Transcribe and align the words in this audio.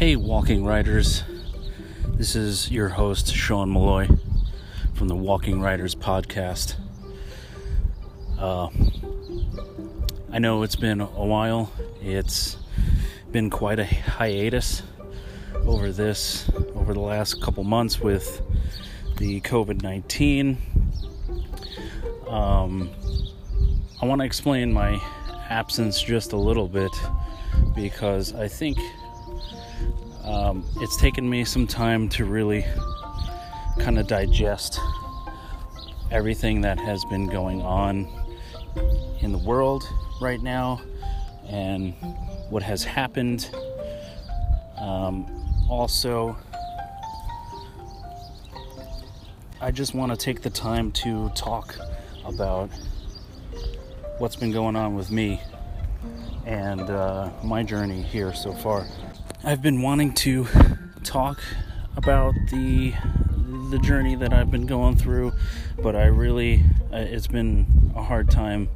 Hey, 0.00 0.16
Walking 0.16 0.64
Writers. 0.64 1.24
This 2.14 2.34
is 2.34 2.70
your 2.70 2.88
host, 2.88 3.34
Sean 3.34 3.70
Malloy 3.70 4.08
from 4.94 5.08
the 5.08 5.14
Walking 5.14 5.60
Writers 5.60 5.94
podcast. 5.94 6.76
Uh, 8.38 8.68
I 10.32 10.38
know 10.38 10.62
it's 10.62 10.74
been 10.74 11.02
a 11.02 11.04
while. 11.04 11.70
It's 12.00 12.56
been 13.30 13.50
quite 13.50 13.78
a 13.78 13.84
hiatus 13.84 14.82
over 15.66 15.92
this, 15.92 16.50
over 16.74 16.94
the 16.94 17.00
last 17.00 17.42
couple 17.42 17.62
months 17.64 18.00
with 18.00 18.40
the 19.18 19.42
COVID 19.42 19.82
19. 19.82 20.56
Um, 22.26 22.88
I 24.00 24.06
want 24.06 24.22
to 24.22 24.24
explain 24.24 24.72
my 24.72 24.98
absence 25.50 26.00
just 26.00 26.32
a 26.32 26.38
little 26.38 26.68
bit 26.68 26.90
because 27.74 28.32
I 28.32 28.48
think 28.48 28.78
um, 30.30 30.64
it's 30.76 30.96
taken 30.96 31.28
me 31.28 31.44
some 31.44 31.66
time 31.66 32.08
to 32.10 32.24
really 32.24 32.64
kind 33.80 33.98
of 33.98 34.06
digest 34.06 34.78
everything 36.12 36.60
that 36.60 36.78
has 36.78 37.04
been 37.06 37.26
going 37.26 37.60
on 37.62 38.08
in 39.20 39.32
the 39.32 39.38
world 39.38 39.82
right 40.20 40.40
now 40.40 40.80
and 41.48 41.94
what 42.48 42.62
has 42.62 42.84
happened. 42.84 43.50
Um, 44.78 45.26
also, 45.68 46.36
I 49.60 49.72
just 49.72 49.94
want 49.94 50.12
to 50.12 50.16
take 50.16 50.42
the 50.42 50.50
time 50.50 50.92
to 50.92 51.28
talk 51.30 51.76
about 52.24 52.70
what's 54.18 54.36
been 54.36 54.52
going 54.52 54.76
on 54.76 54.94
with 54.94 55.10
me 55.10 55.40
and 56.46 56.82
uh, 56.82 57.30
my 57.42 57.64
journey 57.64 58.00
here 58.00 58.32
so 58.32 58.52
far. 58.52 58.86
I've 59.42 59.62
been 59.62 59.80
wanting 59.80 60.12
to 60.16 60.46
talk 61.02 61.40
about 61.96 62.34
the 62.50 62.92
the 63.70 63.78
journey 63.78 64.14
that 64.16 64.34
I've 64.34 64.50
been 64.50 64.66
going 64.66 64.96
through, 64.96 65.32
but 65.82 65.96
I 65.96 66.06
really 66.06 66.62
uh, 66.92 66.98
it's 66.98 67.26
been 67.26 67.90
a 67.96 68.02
hard 68.02 68.30
time 68.30 68.68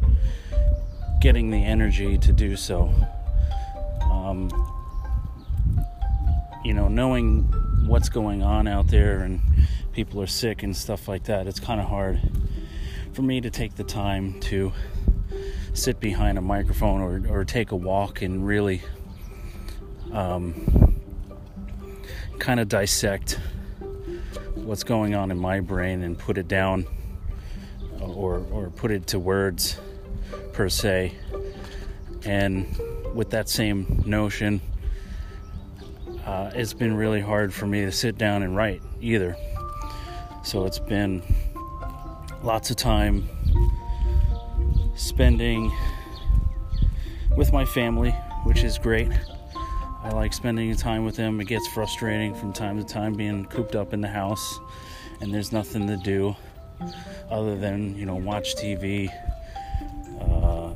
getting 1.21 1.51
the 1.51 1.63
energy 1.63 2.17
to 2.17 2.33
do 2.33 2.57
so. 2.57 2.95
Um, 4.11 4.49
you 6.65 6.73
know, 6.73 6.89
knowing 6.89 7.43
what's 7.87 8.09
going 8.09 8.43
on 8.43 8.67
out 8.67 8.89
there 8.89 9.21
and 9.21 9.43
people 9.93 10.23
are 10.23 10.27
sick 10.27 10.63
and 10.63 10.75
stuff 10.75 11.09
like 11.09 11.25
that, 11.25 11.47
it's 11.47 11.61
kind 11.61 11.79
of 11.79 11.89
hard 11.89 12.23
for 13.13 13.21
me 13.21 13.43
to 13.43 13.51
take 13.51 13.75
the 13.75 13.85
time 13.85 14.41
to 14.41 14.73
sit 15.75 16.01
behind 16.01 16.39
a 16.39 16.43
microphone 16.43 17.03
or, 17.03 17.41
or 17.41 17.45
take 17.45 17.71
a 17.71 17.77
walk 17.77 18.23
and 18.23 18.47
really 18.47 18.81
um, 20.15 21.01
kind 22.39 22.61
of 22.61 22.69
dissect 22.69 23.39
what's 24.55 24.85
going 24.85 25.15
on 25.15 25.31
in 25.31 25.39
my 25.39 25.61
brain 25.61 26.03
and 26.03 26.19
put 26.19 26.39
it 26.39 26.49
down 26.49 26.87
or, 28.01 28.47
or 28.51 28.71
put 28.71 28.91
it 28.91 29.09
to 29.09 29.19
words 29.19 29.79
per 30.53 30.69
se. 30.69 31.13
And 32.25 32.67
with 33.13 33.31
that 33.31 33.49
same 33.49 34.03
notion, 34.07 34.61
uh, 36.25 36.51
it's 36.55 36.73
been 36.73 36.97
really 36.97 37.21
hard 37.21 37.53
for 37.53 37.67
me 37.67 37.85
to 37.85 37.93
sit 37.93 38.17
down 38.17 38.43
and 38.43 38.57
write 38.57 38.83
either. 39.01 39.37
So 40.43 40.65
it's 40.65 40.79
been 40.79 41.23
lots 42.43 42.71
of 42.71 42.77
time 42.77 43.29
spending 44.95 45.73
with 47.37 47.53
my 47.53 47.65
family, 47.65 48.13
which 48.45 48.63
is 48.63 48.79
great. 48.79 49.09
I 50.05 50.11
like 50.13 50.35
spending 50.35 50.77
time 50.77 51.07
with 51.07 51.17
them. 51.17 51.41
It 51.41 51.47
gets 51.47 51.67
frustrating 51.69 52.35
from 52.35 52.53
time 52.53 52.77
to 52.77 52.85
time 52.85 53.15
being 53.15 53.47
cooped 53.47 53.75
up 53.75 53.95
in 53.95 54.03
the 54.03 54.09
house 54.09 54.61
and 55.21 55.33
there's 55.33 55.51
nothing 55.51 55.87
to 55.87 55.97
do 55.97 56.37
other 57.31 57.57
than, 57.57 57.97
you 57.97 58.05
know, 58.05 58.17
watch 58.17 58.55
TV, 58.57 59.09
uh, 60.21 60.75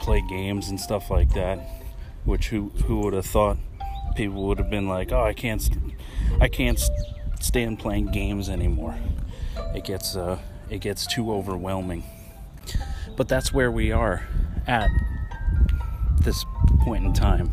play 0.00 0.22
games 0.28 0.68
and 0.68 0.78
stuff 0.78 1.10
like 1.10 1.32
that. 1.32 1.58
Which 2.24 2.48
who 2.48 2.70
who 2.86 3.00
would 3.00 3.14
have 3.14 3.26
thought 3.26 3.56
people 4.14 4.46
would 4.46 4.58
have 4.58 4.70
been 4.70 4.88
like, 4.88 5.12
"Oh, 5.12 5.22
I 5.22 5.34
can't 5.34 5.68
I 6.40 6.48
can't 6.48 6.80
stand 7.40 7.78
playing 7.78 8.12
games 8.12 8.48
anymore." 8.48 8.94
It 9.74 9.84
gets 9.84 10.16
uh 10.16 10.38
it 10.70 10.80
gets 10.80 11.06
too 11.06 11.32
overwhelming. 11.32 12.04
But 13.16 13.28
that's 13.28 13.52
where 13.52 13.70
we 13.70 13.92
are 13.92 14.26
at 14.66 14.88
this 16.22 16.44
point 16.84 17.02
in 17.02 17.14
time. 17.14 17.50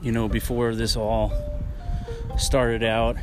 You 0.00 0.10
know, 0.10 0.26
before 0.26 0.74
this 0.74 0.96
all 0.96 1.30
started 2.38 2.82
out 2.82 3.16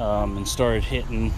um, 0.00 0.38
and 0.38 0.48
started 0.48 0.82
hitting 0.82 1.34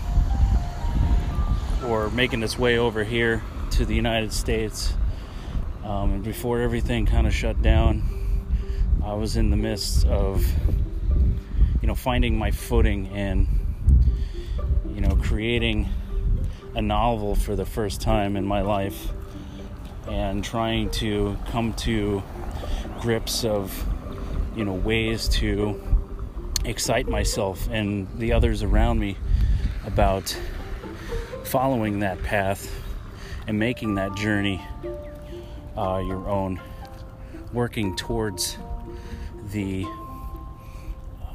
or 1.84 2.08
making 2.10 2.44
its 2.44 2.56
way 2.56 2.78
over 2.78 3.02
here 3.02 3.42
to 3.72 3.84
the 3.84 3.96
United 3.96 4.32
States, 4.32 4.92
um, 5.84 6.12
and 6.12 6.24
before 6.24 6.60
everything 6.60 7.04
kind 7.04 7.26
of 7.26 7.34
shut 7.34 7.60
down, 7.60 8.02
I 9.04 9.14
was 9.14 9.36
in 9.36 9.50
the 9.50 9.56
midst 9.56 10.06
of, 10.06 10.46
you 11.82 11.88
know, 11.88 11.96
finding 11.96 12.38
my 12.38 12.52
footing 12.52 13.08
and 13.08 13.48
you 14.94 15.00
know, 15.00 15.16
creating 15.16 15.88
a 16.76 16.82
novel 16.82 17.34
for 17.34 17.56
the 17.56 17.66
first 17.66 18.00
time 18.00 18.36
in 18.36 18.44
my 18.44 18.60
life 18.60 19.08
and 20.08 20.42
trying 20.42 20.90
to 20.90 21.36
come 21.50 21.72
to 21.74 22.22
grips 23.00 23.44
of, 23.44 23.84
you 24.56 24.64
know, 24.64 24.74
ways 24.74 25.28
to 25.28 25.80
excite 26.64 27.08
myself 27.08 27.68
and 27.70 28.08
the 28.18 28.32
others 28.32 28.62
around 28.62 28.98
me 28.98 29.16
about 29.84 30.36
following 31.44 32.00
that 32.00 32.22
path 32.22 32.70
and 33.46 33.58
making 33.58 33.94
that 33.94 34.14
journey 34.14 34.60
uh, 35.76 36.02
your 36.04 36.28
own, 36.28 36.60
working 37.52 37.96
towards 37.96 38.58
the 39.52 39.84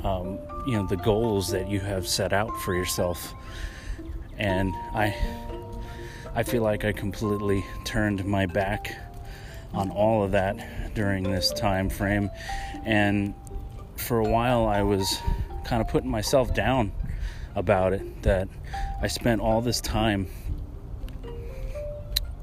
um, 0.03 0.37
you 0.67 0.73
know 0.73 0.85
the 0.85 0.97
goals 0.97 1.49
that 1.51 1.69
you 1.69 1.79
have 1.79 2.07
set 2.07 2.33
out 2.33 2.55
for 2.61 2.75
yourself. 2.75 3.33
And 4.37 4.73
i 4.93 5.15
i 6.35 6.43
feel 6.43 6.63
like 6.63 6.85
i 6.85 6.91
completely 6.91 7.63
turned 7.83 8.23
my 8.25 8.45
back 8.45 8.95
on 9.73 9.89
all 9.91 10.23
of 10.23 10.31
that 10.31 10.93
during 10.93 11.23
this 11.23 11.51
time 11.51 11.89
frame 11.89 12.29
and 12.85 13.33
for 13.95 14.19
a 14.19 14.29
while 14.29 14.65
i 14.65 14.81
was 14.81 15.19
kind 15.63 15.81
of 15.81 15.87
putting 15.87 16.09
myself 16.09 16.53
down 16.53 16.91
about 17.55 17.93
it 17.93 18.23
that 18.23 18.47
i 19.01 19.07
spent 19.07 19.41
all 19.41 19.61
this 19.61 19.81
time 19.81 20.27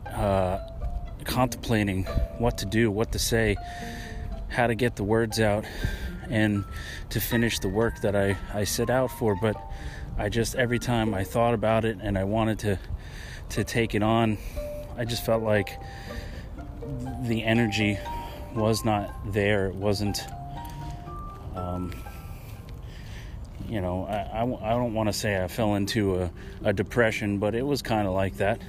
uh, 0.07 0.59
contemplating 1.25 2.05
what 2.39 2.59
to 2.59 2.67
do 2.67 2.91
what 2.91 3.13
to 3.13 3.19
say 3.19 3.57
how 4.49 4.67
to 4.67 4.75
get 4.75 4.97
the 4.97 5.05
words 5.05 5.41
out 5.41 5.65
and 6.31 6.65
to 7.11 7.21
finish 7.21 7.59
the 7.59 7.69
work 7.69 8.01
that 8.01 8.15
I, 8.15 8.37
I 8.55 8.65
set 8.65 8.89
out 8.89 9.11
for. 9.11 9.35
But 9.35 9.57
I 10.17 10.29
just, 10.29 10.55
every 10.55 10.79
time 10.79 11.13
I 11.13 11.25
thought 11.25 11.55
about 11.55 11.85
it 11.85 11.99
and 12.01 12.17
I 12.17 12.25
wanted 12.25 12.59
to, 12.61 12.79
to 13.51 13.65
take 13.65 13.95
it 13.95 14.03
on, 14.03 14.39
I 14.97 15.05
just 15.05 15.25
felt 15.25 15.43
like 15.43 15.79
the 17.23 17.43
energy 17.45 17.99
was 18.55 18.85
not 18.85 19.15
there. 19.33 19.67
It 19.67 19.75
wasn't, 19.75 20.21
um, 21.55 21.93
you 23.69 23.81
know, 23.81 24.07
I, 24.07 24.41
I, 24.41 24.43
I 24.43 24.71
don't 24.71 24.95
want 24.95 25.09
to 25.09 25.13
say 25.13 25.43
I 25.43 25.49
fell 25.49 25.75
into 25.75 26.23
a, 26.23 26.31
a 26.65 26.73
depression, 26.73 27.39
but 27.39 27.55
it 27.55 27.63
was 27.63 27.83
kind 27.83 28.07
of 28.07 28.15
like 28.15 28.37
that 28.37 28.61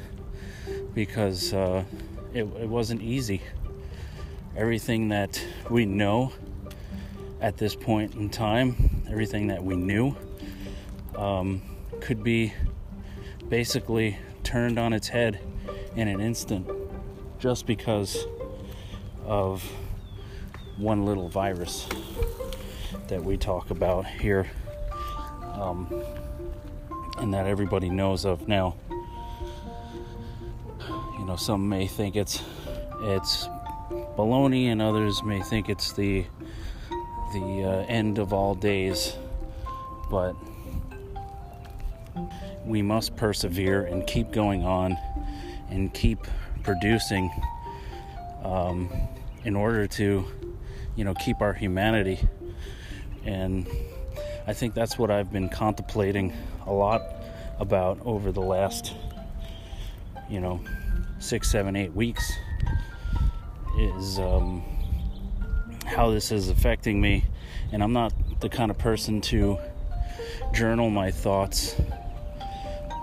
because 0.94 1.53
uh, 1.53 1.84
it, 2.34 2.44
it 2.44 2.67
wasn't 2.67 3.02
easy. 3.02 3.41
Everything 4.56 5.09
that 5.09 5.44
we 5.70 5.85
know 5.85 6.34
at 7.40 7.58
this 7.58 7.76
point 7.76 8.16
in 8.16 8.29
time, 8.29 9.03
everything 9.09 9.47
that 9.47 9.64
we 9.64 9.76
knew 9.76 10.16
um, 11.16 11.61
could 12.00 12.23
be 12.23 12.53
basically 13.50 14.17
turned 14.43 14.78
on 14.78 14.93
its 14.93 15.08
head 15.08 15.40
in 15.96 16.08
an 16.08 16.20
instant 16.20 16.67
just 17.40 17.66
because 17.66 18.26
of 19.26 19.64
one 20.78 21.05
little 21.05 21.29
virus 21.29 21.88
that 23.08 23.23
we 23.23 23.38
talk 23.38 23.70
about 23.72 24.05
here 24.05 24.49
um, 25.53 25.88
and 27.17 27.34
that 27.34 27.46
everybody 27.46 27.90
knows 27.90 28.26
of 28.26 28.47
now. 28.47 28.76
You 31.20 31.26
know, 31.26 31.35
some 31.35 31.70
may 31.70 31.87
think 31.87 32.16
it's 32.16 32.41
it's 33.02 33.47
baloney, 34.17 34.66
and 34.66 34.82
others 34.82 35.22
may 35.23 35.41
think 35.41 35.70
it's 35.70 35.94
the 35.94 36.26
the 37.34 37.64
uh, 37.64 37.85
end 37.87 38.17
of 38.17 38.34
all 38.34 38.55
days, 38.55 39.16
but 40.09 40.35
we 42.66 42.81
must 42.81 43.16
persevere 43.16 43.84
and 43.85 44.05
keep 44.05 44.31
going 44.31 44.63
on 44.63 44.97
and 45.69 45.93
keep 45.93 46.19
producing 46.63 47.31
um, 48.43 48.90
in 49.43 49.55
order 49.55 49.87
to, 49.87 50.25
you 50.96 51.03
know, 51.03 51.13
keep 51.16 51.41
our 51.41 51.53
humanity. 51.53 52.19
And 53.25 53.67
I 54.47 54.53
think 54.53 54.73
that's 54.73 54.97
what 54.97 55.11
I've 55.11 55.31
been 55.31 55.49
contemplating 55.49 56.34
a 56.66 56.73
lot 56.73 57.02
about 57.59 57.99
over 58.05 58.31
the 58.31 58.41
last, 58.41 58.93
you 60.29 60.40
know, 60.40 60.59
six, 61.19 61.49
seven, 61.52 61.75
eight 61.75 61.93
weeks 61.93 62.31
is 63.78 64.19
um, 64.19 64.63
how 65.85 66.11
this 66.11 66.31
is 66.31 66.49
affecting 66.49 66.99
me. 66.99 67.23
And 67.72 67.84
I'm 67.84 67.93
not 67.93 68.13
the 68.41 68.49
kind 68.49 68.72
of 68.72 68.78
person 68.78 69.22
to 69.22 69.58
journal 70.53 70.90
my 70.90 71.11
thoughts, 71.11 71.75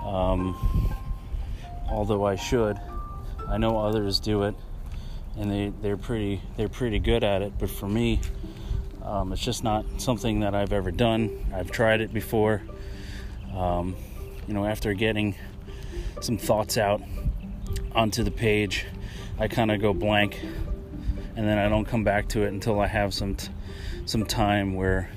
um, 0.08 0.94
although 1.90 2.24
I 2.24 2.36
should. 2.36 2.78
I 3.46 3.58
know 3.58 3.78
others 3.78 4.20
do 4.20 4.44
it, 4.44 4.54
and 5.36 5.50
they, 5.50 5.72
they're 5.82 5.96
pretty 5.96 6.40
they're 6.56 6.68
pretty 6.68 6.98
good 6.98 7.24
at 7.24 7.42
it. 7.42 7.52
But 7.58 7.70
for 7.70 7.88
me, 7.88 8.20
um, 9.02 9.32
it's 9.32 9.42
just 9.42 9.64
not 9.64 9.84
something 9.98 10.40
that 10.40 10.54
I've 10.54 10.72
ever 10.72 10.90
done. 10.90 11.46
I've 11.54 11.70
tried 11.70 12.00
it 12.00 12.12
before. 12.12 12.62
Um, 13.54 13.96
you 14.46 14.54
know, 14.54 14.64
after 14.64 14.92
getting 14.94 15.34
some 16.20 16.38
thoughts 16.38 16.78
out 16.78 17.02
onto 17.92 18.22
the 18.22 18.30
page, 18.30 18.86
I 19.38 19.48
kind 19.48 19.70
of 19.70 19.80
go 19.80 19.92
blank, 19.92 20.40
and 21.36 21.46
then 21.46 21.58
I 21.58 21.68
don't 21.68 21.84
come 21.84 22.04
back 22.04 22.28
to 22.28 22.42
it 22.42 22.48
until 22.48 22.80
I 22.80 22.86
have 22.86 23.12
some 23.12 23.34
t- 23.34 23.48
some 24.06 24.24
time 24.24 24.74
where 24.74 25.10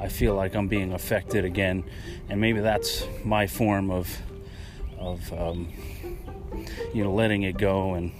I 0.00 0.08
feel 0.08 0.34
like 0.34 0.54
I'm 0.54 0.68
being 0.68 0.92
affected 0.92 1.44
again, 1.44 1.84
and 2.28 2.40
maybe 2.40 2.60
that's 2.60 3.06
my 3.24 3.46
form 3.46 3.90
of 3.90 4.16
of 4.98 5.32
um, 5.32 5.72
you 6.94 7.04
know 7.04 7.12
letting 7.12 7.42
it 7.42 7.56
go 7.56 7.94
and 7.94 8.12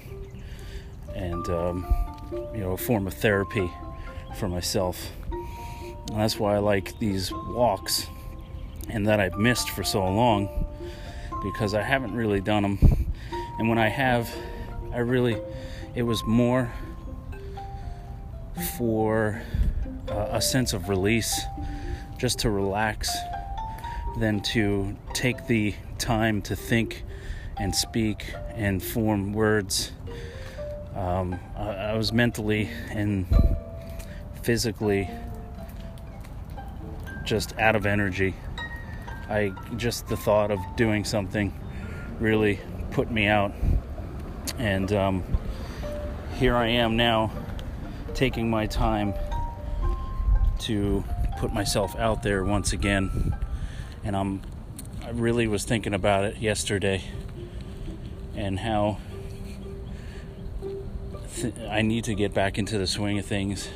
and 1.14 1.48
um, 1.48 1.94
you 2.52 2.60
know 2.60 2.72
a 2.72 2.76
form 2.76 3.06
of 3.06 3.14
therapy 3.14 3.70
for 4.36 4.48
myself. 4.48 5.10
And 5.30 6.19
that's 6.19 6.38
why 6.38 6.54
I 6.54 6.58
like 6.58 6.98
these 6.98 7.32
walks 7.32 8.06
and 8.88 9.06
that 9.06 9.20
I've 9.20 9.38
missed 9.38 9.70
for 9.70 9.84
so 9.84 10.00
long 10.04 10.66
because 11.42 11.74
I 11.74 11.82
haven't 11.82 12.14
really 12.14 12.40
done 12.40 12.62
them. 12.62 13.12
And 13.58 13.69
when 13.69 13.78
I 13.78 13.88
have, 13.88 14.34
I 14.92 14.98
really, 14.98 15.36
it 15.94 16.02
was 16.02 16.24
more 16.24 16.72
for 18.78 19.42
uh, 20.08 20.28
a 20.31 20.40
sense 20.40 20.72
of 20.72 20.88
release, 20.88 21.40
just 22.19 22.41
to 22.41 22.50
relax, 22.50 23.11
than 24.19 24.41
to 24.41 24.97
take 25.15 25.47
the 25.47 25.75
time 25.99 26.43
to 26.43 26.56
think 26.56 27.05
and 27.56 27.75
speak 27.75 28.35
and 28.55 28.82
form 28.82 29.32
words. 29.32 29.93
Um, 30.94 31.38
I, 31.56 31.69
I 31.69 31.97
was 31.97 32.12
mentally 32.12 32.69
and 32.91 33.26
physically 34.43 35.09
just 37.25 37.56
out 37.59 37.76
of 37.76 37.87
energy. 37.87 38.35
I 39.29 39.53
just 39.76 40.09
the 40.09 40.17
thought 40.17 40.50
of 40.50 40.59
doing 40.76 41.05
something 41.05 41.53
really 42.19 42.59
put 42.91 43.11
me 43.11 43.26
out, 43.26 43.53
and 44.59 44.91
um, 44.93 45.23
here 46.37 46.56
I 46.56 46.69
am 46.69 46.97
now, 46.97 47.31
taking 48.15 48.50
my 48.50 48.67
time 48.67 49.12
to 50.61 51.05
put 51.38 51.52
myself 51.52 51.94
out 51.96 52.25
there 52.25 52.43
once 52.43 52.73
again, 52.73 53.37
and 54.02 54.17
I'm 54.17 54.43
I 55.05 55.11
really 55.11 55.46
was 55.46 55.64
thinking 55.64 55.94
about 55.94 56.25
it 56.25 56.38
yesterday, 56.38 57.02
and 58.35 58.58
how 58.58 58.99
th- 61.37 61.55
I 61.70 61.82
need 61.82 62.05
to 62.05 62.14
get 62.14 62.35
back 62.35 62.58
into 62.58 62.76
the 62.76 62.87
swing 62.87 63.19
of 63.19 63.25
things 63.25 63.69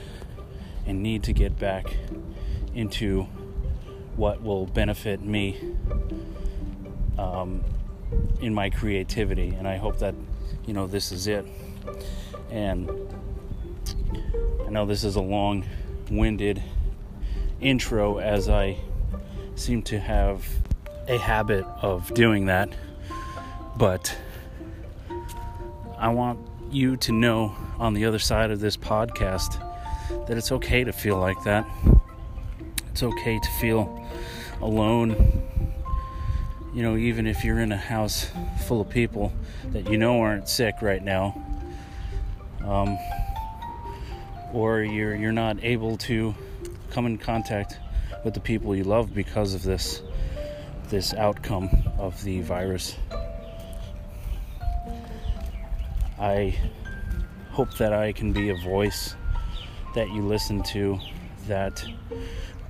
and 0.87 1.03
need 1.03 1.23
to 1.23 1.32
get 1.32 1.59
back 1.59 1.97
into 2.75 3.23
what 4.17 4.43
will 4.43 4.67
benefit 4.67 5.23
me 5.23 5.56
um, 7.17 7.65
in 8.41 8.53
my 8.53 8.70
creativity. 8.70 9.50
And 9.50 9.69
I 9.69 9.76
hope 9.76 10.00
that, 10.00 10.15
you 10.67 10.75
know, 10.75 10.88
this 10.88 11.12
is 11.12 11.29
it. 11.29 11.47
And 12.50 12.91
I 14.67 14.70
know 14.70 14.85
this 14.85 15.05
is 15.05 15.15
a 15.17 15.23
long 15.23 15.65
winded 16.11 16.62
intro 17.62 18.19
as 18.19 18.49
I 18.49 18.76
seem 19.55 19.82
to 19.82 19.99
have 19.99 20.44
a 21.09 21.17
habit 21.17 21.64
of 21.81 22.12
doing 22.14 22.47
that. 22.47 22.69
But 23.76 24.14
I 25.99 26.09
want 26.09 26.41
you 26.70 26.97
to 26.99 27.12
know 27.12 27.55
on 27.79 27.94
the 27.94 28.05
other 28.05 28.19
side 28.19 28.50
of 28.50 28.61
this 28.61 28.76
podcast 28.76 29.59
that 30.26 30.37
it's 30.37 30.53
okay 30.53 30.85
to 30.85 30.93
feel 30.93 31.19
like 31.19 31.43
that. 31.44 31.67
It's 32.91 33.03
okay 33.03 33.38
to 33.38 33.50
feel 33.61 34.06
alone. 34.61 35.43
You 36.75 36.82
know, 36.82 36.97
even 36.97 37.26
if 37.26 37.44
you're 37.44 37.61
in 37.61 37.73
a 37.73 37.76
house 37.76 38.31
full 38.67 38.81
of 38.81 38.88
people 38.88 39.32
that 39.73 39.91
you 39.91 39.99
know 39.99 40.20
aren't 40.20 40.49
sick 40.49 40.76
right 40.81 41.03
now, 41.03 41.41
um, 42.65 42.99
or 44.53 44.82
you're 44.82 45.15
you're 45.15 45.32
not 45.32 45.62
able 45.62 45.97
to 45.99 46.35
come 46.93 47.06
in 47.06 47.17
contact 47.17 47.79
with 48.23 48.35
the 48.35 48.41
people 48.41 48.77
you 48.77 48.85
love 48.85 49.15
because 49.15 49.55
of 49.55 49.62
this 49.62 50.03
this 50.91 51.15
outcome 51.15 51.71
of 51.99 52.23
the 52.23 52.43
virus. 52.43 52.97
I 56.19 56.55
hope 57.50 57.75
that 57.79 57.94
I 57.94 58.12
can 58.12 58.35
be 58.35 58.50
a 58.50 58.56
voice 58.56 59.17
that 59.94 60.11
you 60.11 60.21
listen 60.21 60.62
to 60.65 60.99
that 61.47 61.83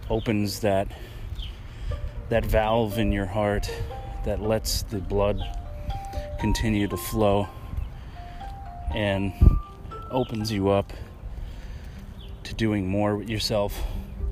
opens 0.08 0.60
that 0.60 0.86
that 2.28 2.46
valve 2.46 2.98
in 2.98 3.10
your 3.10 3.26
heart 3.26 3.68
that 4.24 4.40
lets 4.40 4.82
the 4.82 4.98
blood 4.98 5.42
continue 6.38 6.86
to 6.86 6.96
flow 6.96 7.48
and 8.94 9.32
opens 10.12 10.52
you 10.52 10.68
up 10.68 10.92
to 12.44 12.54
doing 12.54 12.86
more 12.86 13.16
with 13.16 13.28
yourself 13.28 13.82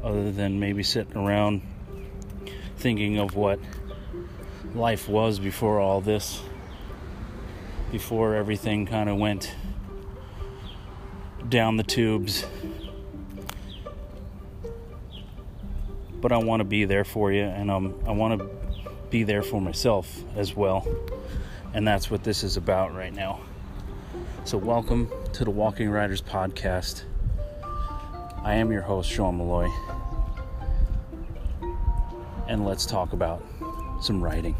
other 0.02 0.30
than 0.30 0.58
maybe 0.60 0.82
sitting 0.82 1.16
around 1.16 1.62
thinking 2.76 3.18
of 3.18 3.34
what 3.34 3.58
life 4.74 5.08
was 5.08 5.38
before 5.38 5.80
all 5.80 6.00
this 6.00 6.42
before 7.90 8.34
everything 8.34 8.86
kind 8.86 9.08
of 9.08 9.16
went 9.16 9.54
down 11.48 11.76
the 11.76 11.82
tubes 11.82 12.46
but 16.20 16.32
I 16.32 16.36
want 16.38 16.60
to 16.60 16.64
be 16.64 16.84
there 16.84 17.04
for 17.04 17.32
you, 17.32 17.42
and 17.42 17.70
um, 17.70 17.94
I 18.06 18.12
want 18.12 18.38
to 18.38 18.48
be 19.08 19.22
there 19.22 19.42
for 19.42 19.60
myself 19.60 20.22
as 20.36 20.54
well. 20.54 20.86
And 21.72 21.86
that's 21.86 22.10
what 22.10 22.24
this 22.24 22.42
is 22.42 22.56
about 22.56 22.94
right 22.94 23.12
now. 23.12 23.40
So, 24.44 24.58
welcome 24.58 25.10
to 25.34 25.44
the 25.44 25.50
Walking 25.50 25.88
Writers 25.90 26.20
Podcast. 26.20 27.04
I 28.42 28.54
am 28.54 28.72
your 28.72 28.80
host, 28.80 29.10
Sean 29.10 29.36
Malloy, 29.36 29.68
and 32.48 32.64
let's 32.64 32.86
talk 32.86 33.12
about 33.12 33.42
some 34.00 34.24
writing. 34.24 34.56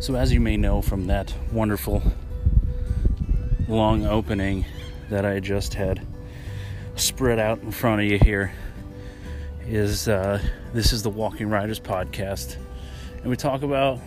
So, 0.00 0.16
as 0.16 0.32
you 0.32 0.40
may 0.40 0.56
know 0.56 0.80
from 0.80 1.06
that 1.08 1.34
wonderful 1.52 2.02
long 3.68 4.06
opening 4.06 4.64
that 5.10 5.26
I 5.26 5.38
just 5.38 5.74
had 5.74 6.04
spread 6.96 7.38
out 7.38 7.60
in 7.62 7.70
front 7.70 8.02
of 8.02 8.06
you 8.08 8.18
here, 8.18 8.52
is 9.66 10.08
uh, 10.08 10.40
this 10.72 10.92
is 10.92 11.02
the 11.02 11.10
Walking 11.10 11.48
Writers 11.48 11.80
podcast, 11.80 12.56
and 13.18 13.26
we 13.26 13.36
talk 13.36 13.62
about 13.62 13.98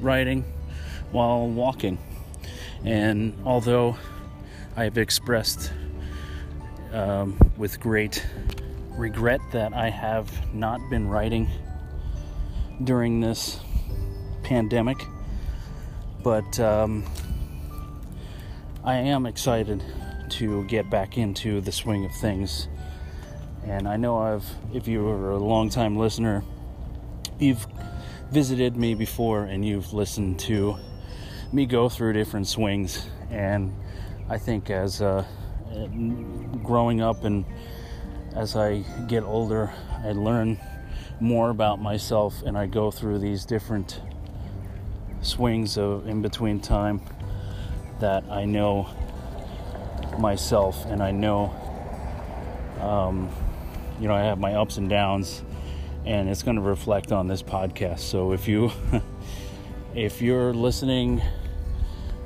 writing 0.00 0.44
while 1.12 1.46
walking. 1.48 1.98
And 2.84 3.36
although 3.44 3.96
I 4.76 4.84
have 4.84 4.98
expressed 4.98 5.72
um, 6.92 7.38
with 7.56 7.80
great 7.80 8.24
regret 8.90 9.40
that 9.52 9.74
I 9.74 9.90
have 9.90 10.30
not 10.54 10.80
been 10.88 11.08
writing 11.08 11.50
during 12.82 13.20
this 13.20 13.58
pandemic, 14.42 15.04
but 16.22 16.58
um, 16.60 17.04
I 18.84 18.94
am 18.94 19.26
excited 19.26 19.82
to 20.36 20.64
get 20.64 20.90
back 20.90 21.16
into 21.16 21.62
the 21.62 21.72
swing 21.72 22.04
of 22.04 22.12
things. 22.12 22.68
And 23.64 23.88
I 23.88 23.96
know 23.96 24.18
I've, 24.18 24.44
if 24.74 24.86
you 24.86 25.08
are 25.08 25.30
a 25.30 25.38
long-time 25.38 25.96
listener, 25.96 26.44
you've 27.38 27.66
visited 28.30 28.76
me 28.76 28.94
before 28.94 29.44
and 29.44 29.64
you've 29.64 29.94
listened 29.94 30.38
to 30.40 30.76
me 31.52 31.64
go 31.64 31.88
through 31.88 32.12
different 32.12 32.46
swings. 32.46 33.08
And 33.30 33.74
I 34.28 34.36
think 34.36 34.68
as 34.68 35.00
a, 35.00 35.26
growing 36.62 37.00
up 37.00 37.24
and 37.24 37.46
as 38.34 38.56
I 38.56 38.84
get 39.08 39.22
older, 39.22 39.72
I 40.04 40.12
learn 40.12 40.60
more 41.18 41.48
about 41.48 41.80
myself 41.80 42.42
and 42.42 42.58
I 42.58 42.66
go 42.66 42.90
through 42.90 43.20
these 43.20 43.46
different 43.46 44.02
swings 45.22 45.78
of 45.78 46.06
in 46.06 46.20
between 46.20 46.60
time 46.60 47.00
that 48.00 48.24
I 48.30 48.44
know 48.44 48.86
myself 50.18 50.84
and 50.86 51.02
I 51.02 51.10
know 51.10 51.54
um, 52.80 53.30
you 54.00 54.08
know 54.08 54.14
I 54.14 54.22
have 54.22 54.38
my 54.38 54.54
ups 54.54 54.76
and 54.76 54.88
downs 54.88 55.42
and 56.04 56.28
it's 56.28 56.42
going 56.42 56.56
to 56.56 56.62
reflect 56.62 57.10
on 57.10 57.26
this 57.26 57.42
podcast. 57.42 57.98
So 58.00 58.32
if 58.32 58.46
you 58.46 58.70
if 59.94 60.22
you're 60.22 60.54
listening 60.54 61.20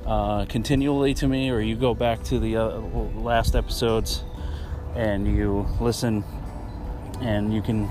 uh, 0.06 0.44
continually 0.47 1.14
to 1.14 1.28
me 1.28 1.50
or 1.50 1.61
you 1.61 1.76
go 1.76 1.94
back 1.94 2.23
to 2.25 2.38
the 2.38 2.56
uh, 2.56 2.78
last 3.16 3.54
episodes 3.54 4.25
and 4.94 5.26
you 5.26 5.66
listen 5.80 6.25
and 7.20 7.54
you 7.54 7.62
can 7.62 7.88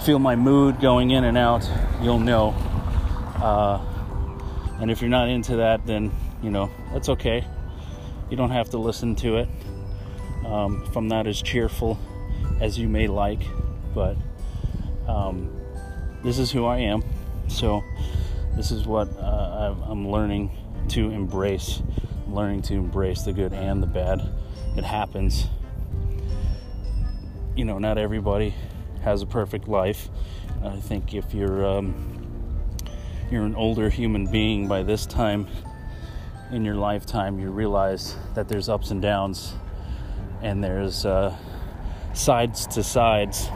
feel 0.00 0.18
my 0.18 0.34
mood 0.34 0.80
going 0.80 1.10
in 1.10 1.24
and 1.24 1.36
out 1.36 1.68
you'll 2.00 2.18
know 2.18 2.50
uh, 3.36 3.80
and 4.80 4.90
if 4.90 5.00
you're 5.00 5.10
not 5.10 5.28
into 5.28 5.56
that 5.56 5.84
then 5.86 6.10
you 6.42 6.50
know 6.50 6.70
that's 6.92 7.08
okay 7.08 7.44
you 8.32 8.36
don't 8.38 8.50
have 8.50 8.70
to 8.70 8.78
listen 8.78 9.14
to 9.14 9.36
it 9.36 9.48
um, 10.46 10.82
if 10.88 10.96
I'm 10.96 11.06
not 11.06 11.26
as 11.26 11.42
cheerful 11.42 11.98
as 12.62 12.78
you 12.78 12.88
may 12.88 13.06
like, 13.06 13.42
but 13.94 14.16
um, 15.06 15.54
this 16.24 16.38
is 16.38 16.50
who 16.50 16.64
I 16.64 16.78
am. 16.78 17.04
So 17.48 17.84
this 18.56 18.70
is 18.70 18.86
what 18.86 19.14
uh, 19.18 19.74
I'm 19.84 20.08
learning 20.08 20.50
to 20.88 21.10
embrace. 21.10 21.82
I'm 22.26 22.34
learning 22.34 22.62
to 22.62 22.74
embrace 22.74 23.20
the 23.20 23.34
good 23.34 23.52
and 23.52 23.82
the 23.82 23.86
bad. 23.86 24.26
It 24.78 24.84
happens. 24.84 25.46
You 27.54 27.66
know, 27.66 27.78
not 27.78 27.98
everybody 27.98 28.54
has 29.02 29.20
a 29.20 29.26
perfect 29.26 29.68
life. 29.68 30.08
I 30.64 30.76
think 30.76 31.12
if 31.12 31.34
you're 31.34 31.66
um, 31.66 31.92
you're 33.30 33.44
an 33.44 33.56
older 33.56 33.90
human 33.90 34.26
being 34.26 34.68
by 34.68 34.82
this 34.84 35.04
time 35.04 35.48
in 36.52 36.66
your 36.66 36.74
lifetime, 36.74 37.38
you 37.38 37.50
realize 37.50 38.14
that 38.34 38.46
there's 38.46 38.68
ups 38.68 38.90
and 38.90 39.00
downs 39.00 39.54
and 40.42 40.62
there's 40.62 41.06
uh, 41.06 41.34
sides 42.12 42.66
to 42.66 42.82
sides. 42.82 43.48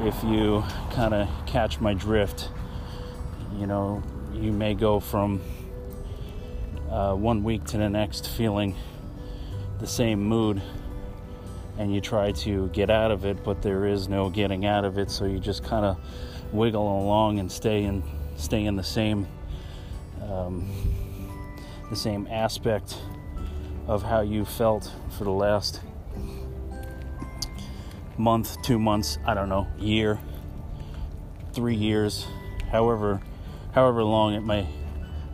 If 0.00 0.22
you 0.22 0.62
kind 0.92 1.12
of 1.12 1.28
catch 1.46 1.80
my 1.80 1.94
drift, 1.94 2.50
you 3.56 3.66
know, 3.66 4.00
you 4.32 4.52
may 4.52 4.74
go 4.74 5.00
from 5.00 5.40
uh, 6.88 7.14
one 7.14 7.42
week 7.42 7.64
to 7.64 7.78
the 7.78 7.90
next 7.90 8.28
feeling 8.28 8.76
the 9.80 9.86
same 9.86 10.22
mood 10.22 10.62
and 11.78 11.92
you 11.92 12.00
try 12.00 12.30
to 12.30 12.68
get 12.68 12.90
out 12.90 13.10
of 13.10 13.24
it, 13.24 13.42
but 13.42 13.60
there 13.60 13.86
is 13.86 14.08
no 14.08 14.30
getting 14.30 14.66
out 14.66 14.84
of 14.84 14.98
it, 14.98 15.10
so 15.10 15.24
you 15.24 15.40
just 15.40 15.64
kind 15.64 15.84
of 15.84 15.98
wiggle 16.52 17.02
along 17.02 17.40
and 17.40 17.50
stay 17.50 17.84
in 17.84 18.02
stay 18.36 18.64
in 18.64 18.76
the 18.76 18.84
same 18.84 19.26
um, 20.22 20.68
the 21.90 21.96
same 21.96 22.26
aspect 22.30 22.98
of 23.86 24.02
how 24.02 24.20
you 24.20 24.44
felt 24.44 24.92
for 25.16 25.24
the 25.24 25.30
last 25.30 25.80
month, 28.16 28.60
two 28.62 28.78
months, 28.78 29.18
I 29.24 29.34
don't 29.34 29.48
know, 29.48 29.66
year, 29.78 30.18
three 31.52 31.76
years, 31.76 32.26
however 32.70 33.20
however 33.72 34.02
long 34.02 34.34
it 34.34 34.40
may 34.40 34.66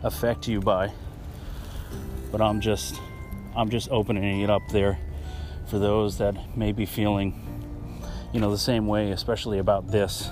affect 0.03 0.47
you 0.47 0.59
by. 0.59 0.91
But 2.31 2.41
I'm 2.41 2.61
just 2.61 3.01
I'm 3.55 3.69
just 3.69 3.89
opening 3.89 4.41
it 4.41 4.49
up 4.49 4.61
there 4.71 4.99
for 5.67 5.79
those 5.79 6.17
that 6.19 6.55
may 6.55 6.71
be 6.71 6.85
feeling 6.85 7.41
you 8.33 8.39
know 8.39 8.51
the 8.51 8.57
same 8.57 8.85
way 8.85 9.11
especially 9.11 9.59
about 9.59 9.87
this 9.87 10.29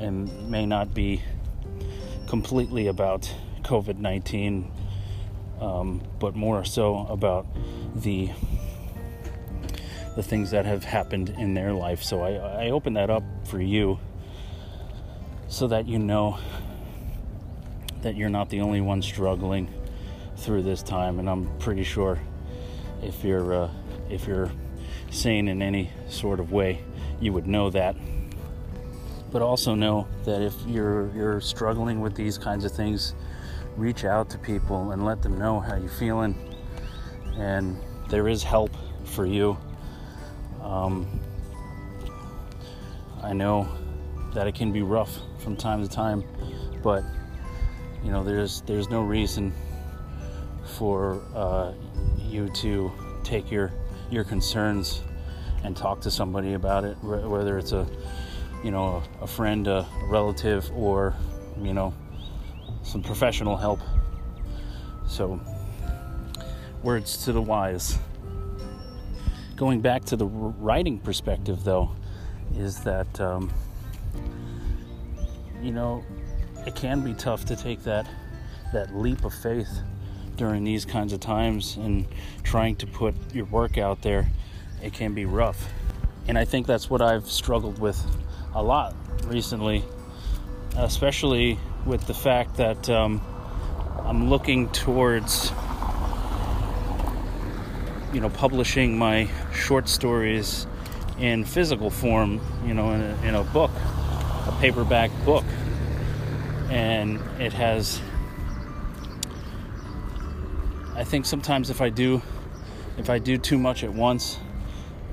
and 0.00 0.50
may 0.50 0.64
not 0.64 0.94
be 0.94 1.20
completely 2.28 2.86
about 2.86 3.30
COVID-19 3.62 4.70
um, 5.60 6.02
but 6.18 6.34
more 6.34 6.64
so 6.64 7.06
about 7.08 7.46
the 7.94 8.30
the 10.16 10.22
things 10.22 10.52
that 10.52 10.64
have 10.64 10.84
happened 10.84 11.30
in 11.30 11.54
their 11.54 11.72
life. 11.72 12.02
So 12.02 12.22
I, 12.22 12.66
I 12.66 12.70
open 12.70 12.92
that 12.94 13.10
up 13.10 13.24
for 13.44 13.60
you 13.60 13.98
so 15.48 15.66
that 15.68 15.86
you 15.88 15.98
know 15.98 16.38
that 18.02 18.14
you're 18.14 18.28
not 18.28 18.48
the 18.50 18.60
only 18.60 18.80
one 18.80 19.02
struggling 19.02 19.72
through 20.36 20.62
this 20.62 20.82
time. 20.82 21.18
And 21.18 21.28
I'm 21.28 21.46
pretty 21.58 21.84
sure 21.84 22.18
if 23.02 23.24
you're 23.24 23.54
uh, 23.54 23.70
if 24.08 24.26
you're 24.26 24.50
sane 25.10 25.48
in 25.48 25.62
any 25.62 25.90
sort 26.08 26.40
of 26.40 26.52
way, 26.52 26.80
you 27.20 27.32
would 27.32 27.46
know 27.46 27.70
that. 27.70 27.96
But 29.32 29.42
also 29.42 29.74
know 29.74 30.06
that 30.24 30.42
if 30.42 30.54
you're 30.66 31.10
you're 31.14 31.40
struggling 31.40 32.00
with 32.00 32.14
these 32.14 32.38
kinds 32.38 32.64
of 32.64 32.72
things, 32.72 33.14
reach 33.76 34.04
out 34.04 34.30
to 34.30 34.38
people 34.38 34.92
and 34.92 35.04
let 35.04 35.22
them 35.22 35.38
know 35.38 35.60
how 35.60 35.76
you're 35.76 35.88
feeling. 35.88 36.36
And 37.36 37.78
there 38.08 38.28
is 38.28 38.42
help 38.42 38.70
for 39.04 39.26
you. 39.26 39.56
Um, 40.62 41.20
I 43.22 43.32
know 43.32 43.68
that 44.34 44.46
it 44.46 44.54
can 44.54 44.72
be 44.72 44.82
rough 44.82 45.18
from 45.38 45.56
time 45.56 45.82
to 45.82 45.88
time, 45.88 46.24
but 46.82 47.02
you 48.02 48.10
know 48.10 48.22
there's 48.22 48.60
there's 48.62 48.90
no 48.90 49.02
reason 49.02 49.52
for 50.76 51.22
uh, 51.34 51.72
you 52.18 52.48
to 52.50 52.92
take 53.22 53.50
your 53.50 53.72
your 54.10 54.24
concerns 54.24 55.02
and 55.64 55.76
talk 55.76 56.00
to 56.02 56.10
somebody 56.10 56.52
about 56.54 56.84
it, 56.84 56.96
whether 57.02 57.58
it's 57.58 57.72
a 57.72 57.86
you 58.62 58.70
know 58.70 59.02
a, 59.20 59.24
a 59.24 59.26
friend, 59.26 59.66
a 59.66 59.86
relative, 60.08 60.70
or 60.74 61.14
you 61.60 61.72
know 61.72 61.94
some 62.84 63.02
professional 63.02 63.56
help. 63.56 63.80
So, 65.06 65.40
words 66.82 67.24
to 67.24 67.32
the 67.32 67.42
wise. 67.42 67.98
Going 69.56 69.80
back 69.80 70.04
to 70.06 70.16
the 70.16 70.26
writing 70.26 70.98
perspective, 70.98 71.64
though, 71.64 71.90
is 72.56 72.80
that, 72.84 73.20
um, 73.20 73.52
you 75.62 75.72
know, 75.72 76.04
it 76.66 76.74
can 76.74 77.00
be 77.02 77.14
tough 77.14 77.44
to 77.46 77.56
take 77.56 77.82
that, 77.84 78.08
that 78.72 78.94
leap 78.94 79.24
of 79.24 79.34
faith 79.34 79.80
during 80.36 80.64
these 80.64 80.84
kinds 80.84 81.12
of 81.12 81.20
times 81.20 81.76
and 81.76 82.06
trying 82.42 82.76
to 82.76 82.86
put 82.86 83.14
your 83.32 83.46
work 83.46 83.78
out 83.78 84.02
there. 84.02 84.28
It 84.82 84.92
can 84.92 85.14
be 85.14 85.24
rough. 85.24 85.68
And 86.26 86.38
I 86.38 86.44
think 86.44 86.66
that's 86.66 86.90
what 86.90 87.00
I've 87.00 87.30
struggled 87.30 87.78
with 87.78 88.02
a 88.54 88.62
lot 88.62 88.94
recently, 89.26 89.84
especially 90.76 91.58
with 91.86 92.06
the 92.06 92.14
fact 92.14 92.56
that 92.56 92.88
um, 92.88 93.20
I'm 94.04 94.30
looking 94.30 94.68
towards, 94.70 95.50
you 98.12 98.20
know, 98.20 98.30
publishing 98.30 98.96
my 98.96 99.28
short 99.52 99.88
stories 99.88 100.66
in 101.18 101.44
physical 101.44 101.90
form, 101.90 102.40
you 102.66 102.74
know, 102.74 102.92
in 102.92 103.00
a, 103.02 103.22
in 103.22 103.34
a 103.34 103.44
book, 103.44 103.70
a 103.70 104.56
paperback 104.60 105.10
book. 105.24 105.44
And 106.70 107.20
it 107.38 107.52
has, 107.52 108.00
I 110.94 111.04
think 111.04 111.26
sometimes 111.26 111.68
if 111.68 111.80
I 111.80 111.90
do, 111.90 112.22
if 112.96 113.10
I 113.10 113.18
do 113.18 113.36
too 113.36 113.58
much 113.58 113.84
at 113.84 113.92
once, 113.92 114.38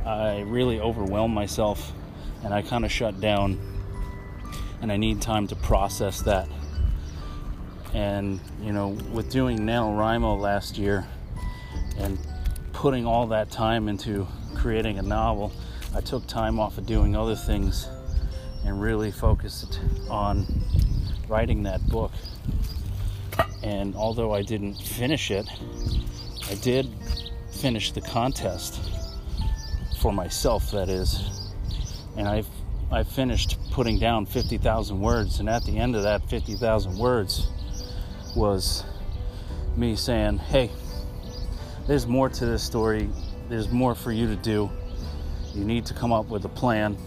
I 0.05 0.39
really 0.41 0.79
overwhelm 0.79 1.33
myself 1.33 1.91
and 2.43 2.53
I 2.53 2.61
kind 2.61 2.85
of 2.85 2.91
shut 2.91 3.19
down 3.19 3.59
and 4.81 4.91
I 4.91 4.97
need 4.97 5.21
time 5.21 5.47
to 5.47 5.55
process 5.55 6.21
that 6.21 6.47
and, 7.93 8.39
you 8.61 8.71
know, 8.71 8.89
with 9.13 9.29
doing 9.29 9.59
NaNoWriMo 9.59 10.39
last 10.39 10.77
year 10.77 11.05
and 11.97 12.17
putting 12.73 13.05
all 13.05 13.27
that 13.27 13.51
time 13.51 13.87
into 13.87 14.27
creating 14.55 14.99
a 14.99 15.01
novel, 15.01 15.51
I 15.95 16.01
took 16.01 16.25
time 16.27 16.59
off 16.59 16.77
of 16.77 16.85
doing 16.85 17.15
other 17.15 17.35
things 17.35 17.89
and 18.65 18.81
really 18.81 19.11
focused 19.11 19.79
on 20.09 20.45
writing 21.27 21.63
that 21.63 21.85
book. 21.87 22.11
And 23.63 23.95
although 23.95 24.33
I 24.33 24.41
didn't 24.41 24.75
finish 24.75 25.31
it, 25.31 25.47
I 26.49 26.55
did 26.55 26.89
finish 27.51 27.91
the 27.91 28.01
contest 28.01 28.79
for 29.99 30.11
myself, 30.11 30.71
that 30.71 30.89
is. 30.89 31.51
And 32.17 32.27
I've 32.27 32.47
I 32.91 33.03
finished 33.03 33.57
putting 33.71 33.99
down 33.99 34.25
50,000 34.25 34.99
words, 34.99 35.39
and 35.39 35.47
at 35.47 35.63
the 35.63 35.77
end 35.77 35.95
of 35.95 36.03
that 36.03 36.29
50,000 36.29 36.97
words, 36.97 37.47
was 38.35 38.83
me 39.75 39.95
saying, 39.95 40.37
hey, 40.37 40.69
there's 41.87 42.07
more 42.07 42.29
to 42.29 42.45
this 42.45 42.63
story. 42.63 43.09
There's 43.49 43.69
more 43.69 43.95
for 43.95 44.11
you 44.11 44.27
to 44.27 44.35
do. 44.35 44.69
You 45.53 45.65
need 45.65 45.85
to 45.87 45.93
come 45.93 46.11
up 46.13 46.27
with 46.27 46.45
a 46.45 46.49
plan 46.49 46.97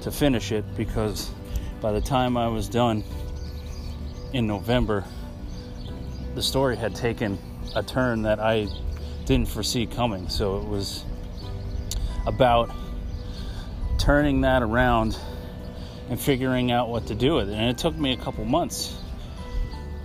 to 0.00 0.10
finish 0.10 0.52
it 0.52 0.64
because 0.76 1.30
by 1.80 1.92
the 1.92 2.00
time 2.00 2.36
I 2.36 2.48
was 2.48 2.68
done 2.68 3.04
in 4.32 4.46
November, 4.46 5.04
the 6.34 6.42
story 6.42 6.76
had 6.76 6.94
taken 6.94 7.38
a 7.76 7.82
turn 7.82 8.22
that 8.22 8.40
I 8.40 8.66
didn't 9.26 9.48
foresee 9.48 9.86
coming. 9.86 10.28
So 10.28 10.58
it 10.58 10.64
was 10.64 11.04
about 12.26 12.70
turning 13.98 14.40
that 14.40 14.62
around 14.62 15.16
and 16.08 16.20
figuring 16.20 16.72
out 16.72 16.88
what 16.88 17.06
to 17.06 17.14
do 17.14 17.34
with 17.34 17.48
it. 17.48 17.54
And 17.54 17.70
it 17.70 17.78
took 17.78 17.96
me 17.96 18.12
a 18.12 18.16
couple 18.16 18.44
months 18.44 18.96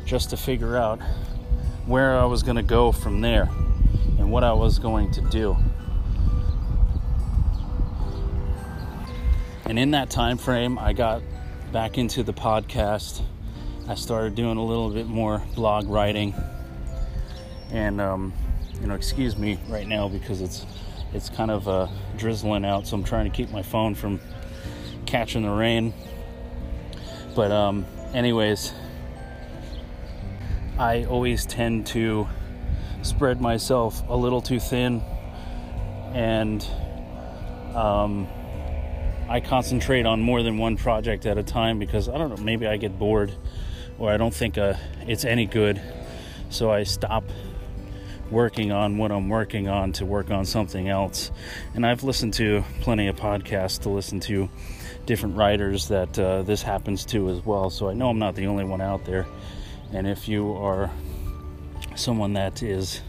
just 0.08 0.30
to 0.30 0.38
figure 0.38 0.78
out 0.78 1.02
where 1.86 2.18
I 2.18 2.24
was 2.24 2.42
going 2.42 2.56
to 2.56 2.64
go 2.64 2.94
from 2.94 3.20
there 3.20 3.50
and 4.18 4.32
what 4.32 4.44
I 4.46 4.54
was 4.54 4.80
going 4.80 5.12
to 5.12 5.22
do. 5.22 5.58
And 9.66 9.78
in 9.78 9.92
that 9.92 10.10
time 10.10 10.38
frame, 10.38 10.80
I 10.80 10.94
got 10.94 11.22
back 11.74 11.98
into 11.98 12.24
the 12.24 12.34
podcast. 12.34 13.22
I 13.90 13.96
started 13.96 14.34
doing 14.34 14.58
a 14.58 14.64
little 14.64 14.90
bit 14.90 15.08
more 15.08 15.44
blog 15.56 15.90
writing. 15.90 16.34
And 17.72 18.00
um, 18.00 18.34
you 18.80 18.88
know, 18.88 18.96
excuse 18.96 19.38
me 19.38 19.60
right 19.68 19.88
now 19.88 20.08
because 20.08 20.40
it's 20.40 20.66
it's 21.14 21.30
kind 21.30 21.52
of 21.52 21.68
uh, 21.68 21.88
drizzling 22.18 22.64
out, 22.64 22.88
so 22.88 22.96
I'm 22.96 23.04
trying 23.04 23.30
to 23.30 23.36
keep 23.36 23.50
my 23.50 23.62
phone 23.62 23.94
from 23.94 24.22
catching 25.06 25.42
the 25.42 25.50
rain. 25.50 25.94
But 27.36 27.52
um, 27.52 27.86
anyways, 28.14 28.74
I 30.80 31.06
always 31.06 31.48
tend 31.48 31.88
to 31.88 32.28
spread 33.02 33.42
myself 33.42 34.04
a 34.10 34.16
little 34.16 34.42
too 34.42 34.60
thin, 34.60 35.02
and 36.14 36.64
um, 37.74 38.28
I 39.28 39.40
concentrate 39.40 40.06
on 40.06 40.22
more 40.22 40.44
than 40.44 40.60
one 40.60 40.78
project 40.78 41.26
at 41.26 41.40
a 41.40 41.44
time 41.44 41.80
because 41.80 42.08
I 42.08 42.20
don't 42.20 42.30
know, 42.30 42.44
maybe 42.44 42.68
I 42.68 42.78
get 42.78 43.00
bored 43.00 43.34
or 43.98 44.12
I 44.12 44.18
don't 44.18 44.34
think 44.34 44.60
uh, 44.60 44.76
it's 45.08 45.26
any 45.26 45.48
good, 45.48 45.82
so 46.52 46.70
I 46.70 46.84
stop 46.84 47.24
working 48.30 48.72
on 48.72 49.00
what 49.00 49.12
I'm 49.12 49.30
working 49.30 49.68
on 49.68 49.94
to 49.94 50.06
work 50.06 50.30
on 50.30 50.46
something 50.46 50.90
else. 50.90 51.32
And 51.74 51.88
I've 51.88 52.04
listened 52.04 52.36
to 52.36 52.64
plenty 52.82 53.08
of 53.08 53.16
podcasts 53.16 53.82
to 53.82 53.90
listen 53.90 54.20
to 54.22 54.48
different 55.08 55.38
writers 55.38 55.88
that 55.88 56.20
uh, 56.20 56.44
this 56.44 56.62
happens 56.62 57.04
to 57.06 57.30
as 57.30 57.44
well. 57.44 57.72
So 57.72 57.90
I 57.90 57.94
know 57.94 58.10
I'm 58.10 58.20
not 58.20 58.36
the 58.36 58.46
only 58.46 58.64
one 58.64 58.82
out 58.82 59.06
there. 59.06 59.26
And 59.94 60.08
if 60.08 60.28
you 60.28 60.54
are 60.54 60.92
someone 61.96 62.34
that 62.34 62.62
is 62.62 63.02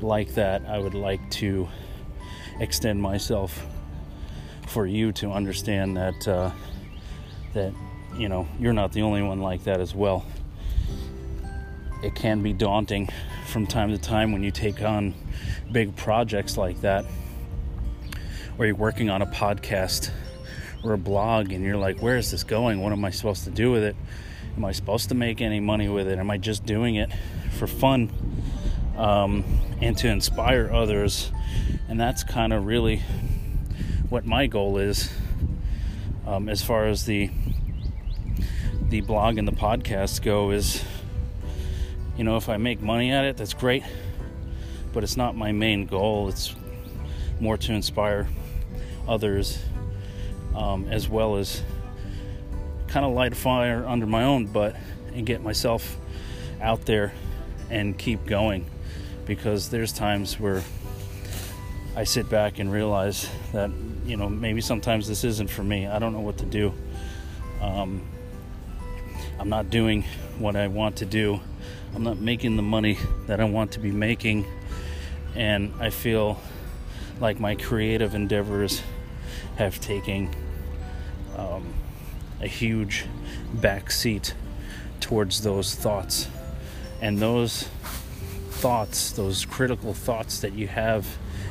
like 0.00 0.34
that, 0.34 0.64
I 0.66 0.78
would 0.78 0.94
like 0.94 1.30
to 1.32 1.68
extend 2.60 3.00
myself 3.00 3.66
for 4.66 4.86
you 4.86 5.12
to 5.12 5.30
understand 5.30 5.96
that 5.96 6.28
uh, 6.28 6.50
that 7.54 7.72
you 8.16 8.28
know 8.28 8.48
you're 8.58 8.72
not 8.72 8.92
the 8.92 9.02
only 9.02 9.22
one 9.22 9.40
like 9.40 9.64
that 9.64 9.80
as 9.80 9.94
well. 9.94 10.24
It 12.02 12.14
can 12.14 12.42
be 12.42 12.52
daunting 12.52 13.08
from 13.46 13.66
time 13.66 13.90
to 13.90 13.98
time 13.98 14.32
when 14.32 14.42
you 14.42 14.50
take 14.50 14.82
on 14.82 15.14
big 15.72 15.96
projects 15.96 16.56
like 16.56 16.80
that, 16.82 17.04
or 18.58 18.66
you're 18.66 18.74
working 18.74 19.10
on 19.10 19.22
a 19.22 19.26
podcast 19.26 20.10
or 20.84 20.92
a 20.92 20.98
blog 20.98 21.52
and 21.52 21.64
you're 21.64 21.76
like, 21.76 22.00
where 22.00 22.16
is 22.16 22.30
this 22.30 22.44
going? 22.44 22.80
What 22.80 22.92
am 22.92 23.04
I 23.04 23.10
supposed 23.10 23.44
to 23.44 23.50
do 23.50 23.70
with 23.72 23.82
it? 23.82 23.96
Am 24.56 24.64
I 24.64 24.72
supposed 24.72 25.08
to 25.10 25.14
make 25.14 25.40
any 25.40 25.60
money 25.60 25.88
with 25.88 26.08
it? 26.08 26.18
Am 26.18 26.30
I 26.30 26.38
just 26.38 26.64
doing 26.64 26.94
it 26.94 27.10
for 27.58 27.66
fun 27.66 28.10
um, 28.96 29.44
and 29.80 29.96
to 29.98 30.08
inspire 30.08 30.70
others? 30.72 31.30
And 31.88 32.00
that's 32.00 32.24
kind 32.24 32.52
of 32.52 32.64
really 32.66 33.02
what 34.08 34.24
my 34.24 34.46
goal 34.46 34.78
is 34.78 35.12
um, 36.26 36.48
as 36.48 36.62
far 36.62 36.86
as 36.86 37.04
the 37.04 37.30
the 38.88 39.00
blog 39.00 39.36
and 39.36 39.48
the 39.48 39.52
podcast 39.52 40.22
go 40.22 40.52
is 40.52 40.84
you 42.16 42.24
know, 42.24 42.36
if 42.36 42.48
I 42.48 42.56
make 42.56 42.80
money 42.80 43.12
at 43.12 43.24
it, 43.24 43.36
that's 43.36 43.52
great. 43.52 43.82
But 44.92 45.04
it's 45.04 45.16
not 45.16 45.36
my 45.36 45.52
main 45.52 45.84
goal. 45.84 46.28
It's 46.28 46.54
more 47.40 47.58
to 47.58 47.72
inspire 47.72 48.26
others 49.06 49.62
um, 50.54 50.86
as 50.90 51.08
well 51.08 51.36
as 51.36 51.62
kind 52.96 53.04
of 53.04 53.12
light 53.12 53.32
a 53.32 53.36
fire 53.36 53.84
under 53.86 54.06
my 54.06 54.22
own 54.22 54.46
butt 54.46 54.74
and 55.12 55.26
get 55.26 55.42
myself 55.42 55.98
out 56.62 56.86
there 56.86 57.12
and 57.68 57.98
keep 57.98 58.24
going 58.24 58.64
because 59.26 59.68
there's 59.68 59.92
times 59.92 60.40
where 60.40 60.62
I 61.94 62.04
sit 62.04 62.30
back 62.30 62.58
and 62.58 62.72
realize 62.72 63.28
that 63.52 63.70
you 64.06 64.16
know 64.16 64.30
maybe 64.30 64.62
sometimes 64.62 65.06
this 65.06 65.24
isn't 65.24 65.50
for 65.50 65.62
me. 65.62 65.86
I 65.86 65.98
don't 65.98 66.14
know 66.14 66.20
what 66.20 66.38
to 66.38 66.46
do. 66.46 66.72
Um, 67.60 68.00
I'm 69.38 69.50
not 69.50 69.68
doing 69.68 70.04
what 70.38 70.56
I 70.56 70.68
want 70.68 70.96
to 70.96 71.04
do 71.04 71.40
I'm 71.94 72.02
not 72.02 72.18
making 72.18 72.56
the 72.56 72.62
money 72.62 72.98
that 73.26 73.40
I 73.40 73.44
want 73.44 73.72
to 73.72 73.80
be 73.80 73.90
making, 73.90 74.44
and 75.34 75.72
I 75.80 75.90
feel 75.90 76.38
like 77.20 77.40
my 77.40 77.56
creative 77.56 78.14
endeavors 78.14 78.82
have 79.56 79.80
taken 79.80 80.28
um, 81.36 81.72
a 82.40 82.46
huge 82.46 83.06
backseat 83.54 84.32
towards 85.00 85.42
those 85.42 85.74
thoughts. 85.74 86.28
And 87.00 87.18
those 87.18 87.64
thoughts, 88.50 89.12
those 89.12 89.44
critical 89.44 89.94
thoughts 89.94 90.40
that 90.40 90.54
you 90.54 90.66
have 90.68 91.06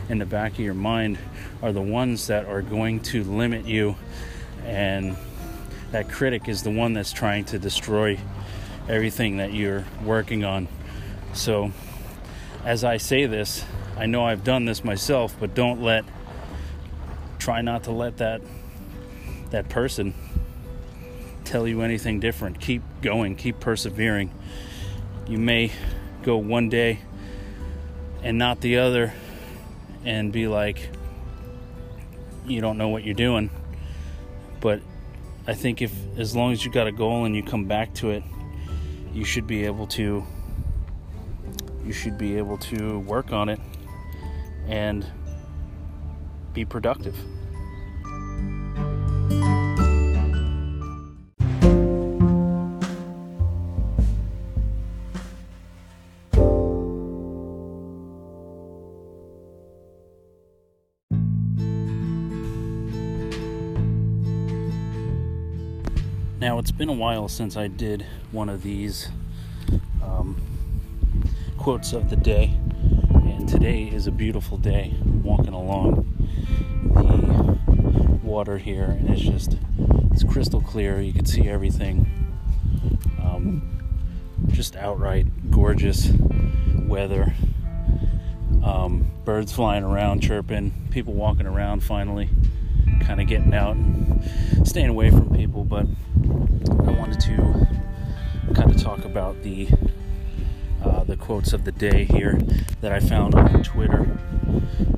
in 0.10 0.18
the 0.20 0.26
back 0.26 0.54
of 0.54 0.60
your 0.60 0.74
mind, 0.74 1.18
are 1.62 1.72
the 1.72 1.82
ones 1.82 2.28
that 2.28 2.46
are 2.46 2.62
going 2.62 3.00
to 3.00 3.24
limit 3.24 3.66
you. 3.66 3.96
And 4.64 5.16
that 5.92 6.10
critic 6.10 6.48
is 6.48 6.64
the 6.64 6.72
one 6.72 6.94
that's 6.94 7.14
trying 7.14 7.46
to 7.46 7.60
destroy 7.60 8.20
everything 8.90 9.38
that 9.38 9.54
you're 9.54 9.86
working 10.04 10.44
on. 10.44 10.68
So, 11.34 11.72
as 12.64 12.84
I 12.84 12.98
say 12.98 13.26
this, 13.26 13.64
I 13.98 14.06
know 14.06 14.26
I've 14.26 14.44
done 14.44 14.66
this 14.66 14.84
myself, 14.84 15.36
but 15.40 15.54
don't 15.56 15.82
let 15.82 16.06
try 17.38 17.62
not 17.62 17.84
to 17.84 17.92
let 17.92 18.18
that 18.18 18.42
that 19.52 19.70
person 19.70 20.14
tell 21.56 21.70
you 21.70 21.84
anything 21.84 22.20
different. 22.20 22.60
Keep 22.60 22.82
going, 23.02 23.34
keep 23.38 23.62
persevering. 23.62 24.30
You 25.26 25.38
may 25.38 25.72
go 26.22 26.36
one 26.36 26.68
day 26.68 27.00
and 28.22 28.38
not 28.38 28.60
the 28.60 28.80
other 28.80 29.14
and 30.04 30.34
be 30.34 30.50
like 30.50 30.90
you 32.46 32.60
don't 32.60 32.78
know 32.78 32.90
what 32.90 33.06
you're 33.06 33.14
doing. 33.14 33.50
But 34.60 34.82
I 35.48 35.54
think 35.54 35.82
if 35.82 35.94
as 36.18 36.36
long 36.36 36.52
as 36.52 36.66
you 36.66 36.72
got 36.74 36.88
a 36.88 36.92
goal 36.92 37.24
and 37.24 37.34
you 37.34 37.42
come 37.42 37.64
back 37.64 37.94
to 37.96 38.10
it 38.10 38.24
you 39.14 39.24
should 39.24 39.48
be 39.48 39.64
able 39.64 39.88
to 39.88 40.26
you 41.86 41.94
should 41.94 42.18
be 42.18 42.38
able 42.38 42.58
to 42.58 43.00
work 43.00 43.32
on 43.32 43.48
it 43.48 43.62
and 44.68 45.06
be 46.52 46.66
productive. 46.66 47.16
Now, 66.46 66.60
it's 66.60 66.70
been 66.70 66.90
a 66.90 66.94
while 66.94 67.28
since 67.28 67.58
I 67.58 67.68
did 67.68 68.06
one 68.32 68.50
of 68.50 68.62
these 68.62 69.10
um, 70.04 70.40
quotes 71.58 71.92
of 71.92 72.12
the 72.12 72.16
day, 72.16 72.56
and 73.16 73.50
today 73.50 73.86
is 73.86 74.06
a 74.06 74.12
beautiful 74.12 74.60
day. 74.60 74.94
I'm 75.02 75.24
walking 75.24 75.56
along 75.56 76.06
the 76.84 78.20
water 78.22 78.60
here, 78.60 78.84
and 78.84 79.10
it's 79.10 79.24
just 79.24 79.58
it's 80.12 80.24
crystal 80.24 80.62
clear. 80.62 81.02
You 81.02 81.14
can 81.14 81.26
see 81.26 81.50
everything. 81.50 82.08
Um, 83.24 83.80
just 84.50 84.76
outright 84.76 85.50
gorgeous 85.50 86.12
weather. 86.86 87.34
Um, 88.64 89.12
birds 89.26 89.52
flying 89.52 89.84
around, 89.84 90.20
chirping, 90.22 90.90
people 90.92 91.14
walking 91.14 91.48
around 91.48 91.82
finally 91.84 92.30
kind 93.02 93.20
of 93.20 93.26
getting 93.26 93.56
out 93.56 93.76
and 93.76 94.68
staying 94.68 94.90
away 94.90 95.10
from 95.10 95.34
people, 95.36 95.64
but 95.64 95.88
I 96.70 96.92
wanted 96.92 97.20
to 97.22 97.68
kind 98.54 98.72
of 98.72 98.82
talk 98.82 99.06
about 99.06 99.42
the 99.44 99.70
uh, 100.84 101.04
the 101.04 101.18
quotes 101.18 101.54
of 101.54 101.66
the 101.66 101.72
day 101.72 102.06
here 102.06 102.40
that 102.82 102.92
I 102.92 103.00
found 103.00 103.36
on 103.36 103.64
Twitter, 103.64 104.18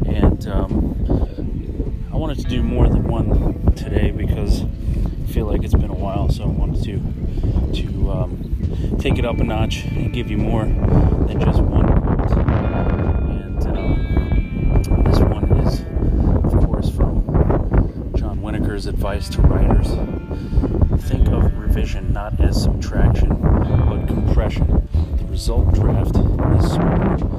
and 0.06 0.46
um, 0.48 2.08
I 2.12 2.18
wanted 2.18 2.40
to 2.40 2.46
do 2.46 2.62
more 2.62 2.88
than 2.90 3.08
one 3.08 3.74
today 3.76 4.12
because 4.12 4.64
I 4.64 5.32
feel 5.32 5.46
like 5.46 5.64
it's 5.64 5.74
been 5.74 5.90
a 5.90 5.96
while, 5.96 6.30
so 6.30 6.44
I 6.44 6.48
wanted 6.48 6.84
to 6.84 7.82
to 7.84 8.12
um, 8.12 8.98
take 9.00 9.18
it 9.18 9.26
up 9.26 9.40
a 9.40 9.44
notch 9.44 9.86
and 9.86 10.12
give 10.14 10.30
you 10.30 10.38
more 10.38 10.66
than 10.66 11.40
just 11.40 11.62
one 11.62 11.97
advice 18.86 19.28
to 19.30 19.42
writers 19.42 19.88
think 21.08 21.28
of 21.30 21.58
revision 21.58 22.14
not 22.14 22.40
as 22.40 22.62
subtraction, 22.62 23.30
but 23.30 24.06
compression. 24.08 24.88
The 25.18 25.26
result 25.26 25.74
draft 25.74 26.16
is 26.16 26.72
smaller, 26.72 27.37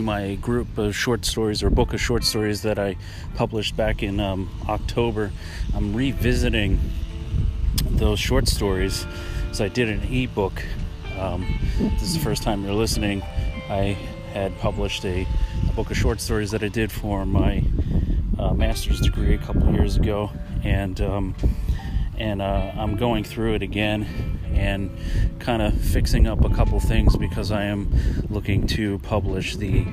my 0.00 0.34
group 0.36 0.78
of 0.78 0.94
short 0.96 1.24
stories 1.24 1.62
or 1.62 1.70
book 1.70 1.92
of 1.92 2.00
short 2.00 2.24
stories 2.24 2.62
that 2.62 2.78
I 2.78 2.96
published 3.34 3.76
back 3.76 4.02
in 4.02 4.20
um, 4.20 4.48
October. 4.68 5.32
I'm 5.74 5.94
revisiting 5.94 6.78
those 7.84 8.18
short 8.18 8.48
stories. 8.48 9.06
So 9.52 9.64
I 9.64 9.68
did 9.68 9.88
an 9.88 10.02
ebook. 10.12 10.62
Um, 11.18 11.58
this 11.78 12.02
is 12.02 12.14
the 12.14 12.20
first 12.20 12.42
time 12.42 12.64
you're 12.64 12.74
listening. 12.74 13.22
I 13.68 13.96
had 14.32 14.56
published 14.58 15.04
a, 15.04 15.26
a 15.68 15.72
book 15.72 15.90
of 15.90 15.96
short 15.96 16.20
stories 16.20 16.50
that 16.52 16.62
I 16.62 16.68
did 16.68 16.90
for 16.92 17.26
my 17.26 17.64
uh, 18.38 18.54
master's 18.54 19.00
degree 19.00 19.34
a 19.34 19.38
couple 19.38 19.72
years 19.74 19.96
ago, 19.96 20.30
and 20.64 21.00
um, 21.00 21.34
and 22.20 22.42
uh, 22.42 22.72
I'm 22.76 22.96
going 22.96 23.24
through 23.24 23.54
it 23.54 23.62
again 23.62 24.06
and 24.52 24.90
kind 25.38 25.62
of 25.62 25.74
fixing 25.80 26.26
up 26.26 26.44
a 26.44 26.50
couple 26.50 26.78
things 26.78 27.16
because 27.16 27.50
I 27.50 27.64
am 27.64 27.90
looking 28.28 28.66
to 28.68 28.98
publish 29.00 29.56
the 29.56 29.86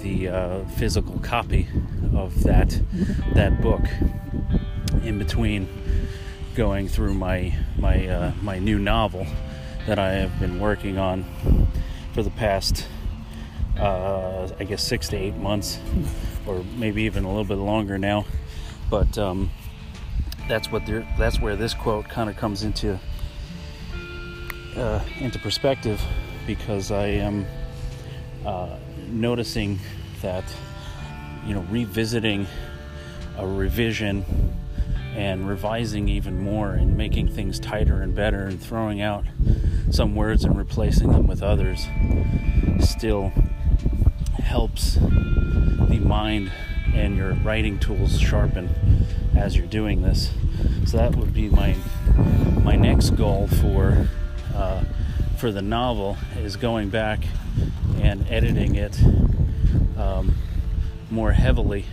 the 0.00 0.28
uh, 0.28 0.64
physical 0.64 1.18
copy 1.18 1.68
of 2.14 2.42
that 2.44 2.80
that 3.34 3.60
book 3.60 3.82
in 5.04 5.18
between 5.18 5.68
going 6.54 6.88
through 6.88 7.14
my 7.14 7.54
my 7.76 8.08
uh, 8.08 8.32
my 8.40 8.58
new 8.58 8.78
novel 8.78 9.26
that 9.86 9.98
I 9.98 10.12
have 10.12 10.40
been 10.40 10.58
working 10.58 10.96
on 10.96 11.24
for 12.14 12.22
the 12.22 12.30
past 12.30 12.86
uh, 13.78 14.48
I 14.58 14.64
guess 14.64 14.82
six 14.82 15.08
to 15.08 15.16
eight 15.16 15.36
months 15.36 15.78
or 16.46 16.64
maybe 16.76 17.02
even 17.02 17.24
a 17.24 17.28
little 17.28 17.44
bit 17.44 17.58
longer 17.58 17.98
now. 17.98 18.24
But 18.90 19.18
um, 19.18 19.50
that's 20.48 20.72
what 20.72 20.86
they're 20.86 21.06
that's 21.18 21.40
where 21.40 21.56
this 21.56 21.74
quote 21.74 22.08
kind 22.08 22.30
of 22.30 22.36
comes 22.36 22.62
into 22.62 22.98
uh, 24.76 25.00
into 25.20 25.38
perspective 25.38 26.02
because 26.46 26.90
I 26.90 27.06
am 27.06 27.46
uh, 28.46 28.76
noticing 29.08 29.78
that 30.22 30.44
you 31.46 31.54
know 31.54 31.60
revisiting 31.70 32.46
a 33.36 33.46
revision 33.46 34.24
and 35.14 35.48
revising 35.48 36.08
even 36.08 36.40
more 36.40 36.72
and 36.72 36.96
making 36.96 37.28
things 37.28 37.60
tighter 37.60 38.02
and 38.02 38.14
better 38.14 38.44
and 38.44 38.60
throwing 38.60 39.00
out 39.00 39.24
some 39.90 40.14
words 40.14 40.44
and 40.44 40.56
replacing 40.56 41.12
them 41.12 41.26
with 41.26 41.42
others 41.42 41.86
still 42.80 43.32
helps 44.34 44.94
the 44.94 46.00
mind 46.02 46.50
and 46.94 47.16
your 47.16 47.34
writing 47.34 47.78
tools 47.78 48.18
sharpen 48.18 48.68
as 49.38 49.56
you're 49.56 49.66
doing 49.66 50.02
this. 50.02 50.30
So 50.86 50.96
that 50.96 51.16
would 51.16 51.32
be 51.32 51.48
my 51.48 51.76
my 52.62 52.76
next 52.76 53.10
goal 53.10 53.46
for 53.46 54.08
uh, 54.54 54.84
for 55.36 55.52
the 55.52 55.62
novel 55.62 56.16
is 56.38 56.56
going 56.56 56.90
back 56.90 57.20
and 58.00 58.26
editing 58.28 58.74
it 58.74 58.98
um, 59.96 60.34
more 61.10 61.32
heavily 61.32 61.84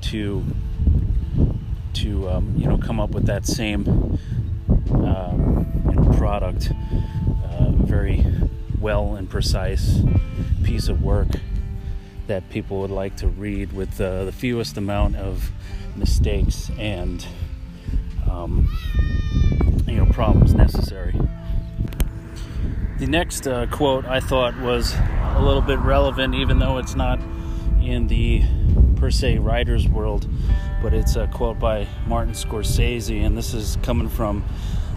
to 0.00 0.44
to 1.92 2.28
um, 2.28 2.54
you 2.56 2.66
know 2.66 2.78
come 2.78 2.98
up 2.98 3.10
with 3.10 3.26
that 3.26 3.46
same 3.46 4.18
um, 4.90 5.66
you 5.88 5.94
know, 5.94 6.16
product, 6.16 6.72
uh, 7.44 7.70
very 7.72 8.24
well 8.80 9.16
and 9.16 9.28
precise 9.28 10.00
piece 10.64 10.88
of 10.88 11.02
work 11.02 11.28
that 12.26 12.48
people 12.48 12.80
would 12.80 12.90
like 12.90 13.16
to 13.16 13.28
read 13.28 13.72
with 13.72 14.00
uh, 14.00 14.24
the 14.24 14.32
fewest 14.32 14.76
amount 14.78 15.16
of 15.16 15.50
mistakes 15.96 16.70
and 16.78 17.26
um, 18.30 18.68
you 19.86 19.96
know 19.96 20.06
problems 20.06 20.54
necessary. 20.54 21.14
The 22.98 23.06
next 23.06 23.46
uh, 23.46 23.66
quote 23.66 24.04
I 24.04 24.20
thought 24.20 24.56
was 24.60 24.94
a 25.34 25.40
little 25.42 25.62
bit 25.62 25.78
relevant, 25.80 26.34
even 26.34 26.58
though 26.58 26.78
it's 26.78 26.94
not 26.94 27.20
in 27.82 28.06
the 28.06 28.42
per 28.96 29.10
se 29.10 29.38
writer's 29.38 29.88
world, 29.88 30.26
but 30.82 30.94
it's 30.94 31.16
a 31.16 31.26
quote 31.26 31.58
by 31.58 31.86
Martin 32.06 32.34
Scorsese, 32.34 33.24
and 33.24 33.36
this 33.36 33.52
is 33.52 33.76
coming 33.82 34.08
from 34.08 34.44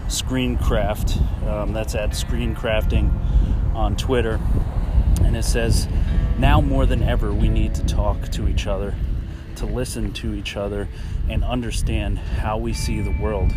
Screencraft. 0.06 1.46
Um, 1.46 1.72
that's 1.72 1.94
at 1.94 2.10
Screencrafting 2.10 3.12
on 3.74 3.96
Twitter, 3.96 4.40
and 5.22 5.36
it 5.36 5.44
says, 5.44 5.88
Now 6.38 6.60
more 6.60 6.86
than 6.86 7.02
ever, 7.02 7.32
we 7.32 7.48
need 7.48 7.74
to 7.74 7.84
talk 7.84 8.28
to 8.30 8.48
each 8.48 8.66
other, 8.66 8.94
to 9.58 9.66
listen 9.66 10.12
to 10.14 10.34
each 10.34 10.56
other, 10.56 10.88
and 11.28 11.44
understand 11.44 12.18
how 12.18 12.58
we 12.58 12.72
see 12.72 13.00
the 13.00 13.16
world. 13.20 13.52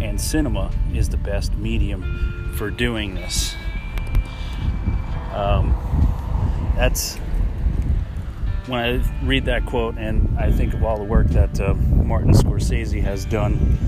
And 0.00 0.20
cinema 0.20 0.70
is 0.92 1.08
the 1.08 1.16
best 1.16 1.54
medium 1.54 2.52
for 2.56 2.70
doing 2.70 3.14
this. 3.14 3.54
Um, 5.32 5.74
that's 6.76 7.16
when 8.66 8.80
I 8.80 9.24
read 9.24 9.44
that 9.44 9.64
quote 9.66 9.96
and 9.96 10.36
I 10.38 10.50
think 10.50 10.74
of 10.74 10.82
all 10.82 10.98
the 10.98 11.04
work 11.04 11.28
that 11.28 11.60
uh, 11.60 11.74
Martin 11.74 12.32
Scorsese 12.32 13.02
has 13.02 13.24
done 13.24 13.78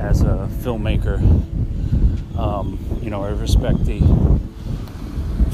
as 0.00 0.22
a 0.22 0.48
filmmaker. 0.62 1.18
Um, 2.38 2.78
you 3.02 3.10
know, 3.10 3.22
I 3.22 3.30
respect 3.30 3.84
the 3.84 4.00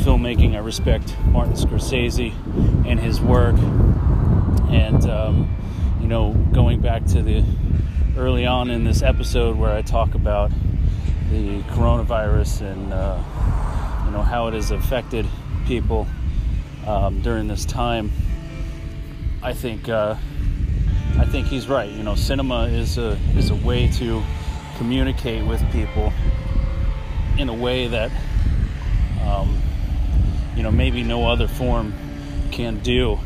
filmmaking. 0.01 0.55
I 0.55 0.59
respect 0.59 1.15
Martin 1.27 1.55
Scorsese 1.55 2.33
and 2.87 2.99
his 2.99 3.21
work. 3.21 3.57
And 4.71 5.05
um, 5.11 5.57
you 6.01 6.07
know, 6.07 6.33
going 6.53 6.81
back 6.81 7.05
to 7.07 7.23
the 7.23 7.45
early 8.17 8.47
on 8.47 8.71
in 8.71 8.85
this 8.85 9.03
episode 9.03 9.57
where 9.57 9.73
I 9.73 9.83
talk 9.83 10.15
about 10.15 10.51
the 11.31 11.61
coronavirus 11.71 12.63
and 12.63 12.93
uh, 12.93 13.17
you 14.05 14.13
know 14.13 14.23
how 14.23 14.49
it 14.49 14.55
has 14.55 14.71
affected 14.71 15.27
people 15.67 16.07
um, 16.87 17.21
during 17.23 17.49
this 17.49 17.65
time. 17.65 18.13
I 19.43 19.53
think 19.55 19.89
uh, 19.89 20.17
I 21.19 21.25
think 21.25 21.49
he's 21.49 21.69
right. 21.69 21.91
You 21.91 22.03
know, 22.03 22.15
cinema 22.15 22.65
is 22.67 22.97
a 22.97 23.19
is 23.37 23.51
a 23.51 23.57
way 23.57 23.89
to 23.93 24.23
communicate 24.77 25.45
with 25.45 25.61
people 25.73 26.13
in 27.39 27.49
a 27.49 27.55
way 27.55 27.89
that 27.89 28.11
um, 29.25 29.61
you 30.57 30.63
know 30.63 30.71
maybe 30.71 31.03
no 31.03 31.29
other 31.29 31.49
form 31.49 31.93
can 32.51 32.79
do 32.81 33.19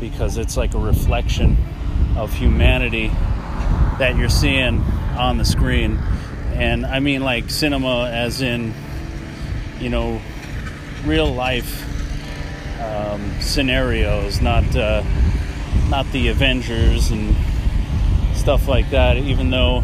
because 0.00 0.36
it's 0.36 0.56
like 0.56 0.74
a 0.74 0.78
reflection 0.78 1.56
of 2.16 2.32
humanity 2.32 3.08
that 3.98 4.14
you're 4.16 4.28
seeing 4.28 4.80
on 5.16 5.38
the 5.38 5.44
screen 5.44 5.98
and 6.54 6.86
I 6.86 7.00
mean 7.00 7.22
like 7.22 7.50
cinema 7.50 8.08
as 8.08 8.40
in 8.40 8.74
you 9.80 9.90
know 9.90 10.20
real 11.04 11.32
life 11.32 11.84
um, 12.80 13.40
scenarios, 13.40 14.40
not 14.40 14.64
uh, 14.76 15.02
not 15.88 16.10
the 16.12 16.28
Avengers 16.28 17.10
and 17.10 17.34
stuff 18.34 18.68
like 18.68 18.90
that. 18.90 19.16
Even 19.16 19.50
though 19.50 19.82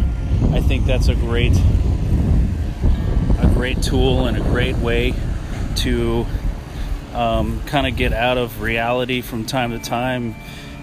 I 0.52 0.60
think 0.60 0.84
that's 0.86 1.08
a 1.08 1.14
great 1.14 1.52
a 3.38 3.50
great 3.54 3.82
tool 3.82 4.26
and 4.26 4.36
a 4.36 4.40
great 4.40 4.76
way 4.76 5.14
to 5.76 6.26
um, 7.14 7.62
kind 7.62 7.86
of 7.86 7.96
get 7.96 8.12
out 8.12 8.38
of 8.38 8.60
reality 8.60 9.20
from 9.20 9.46
time 9.46 9.70
to 9.70 9.78
time, 9.78 10.34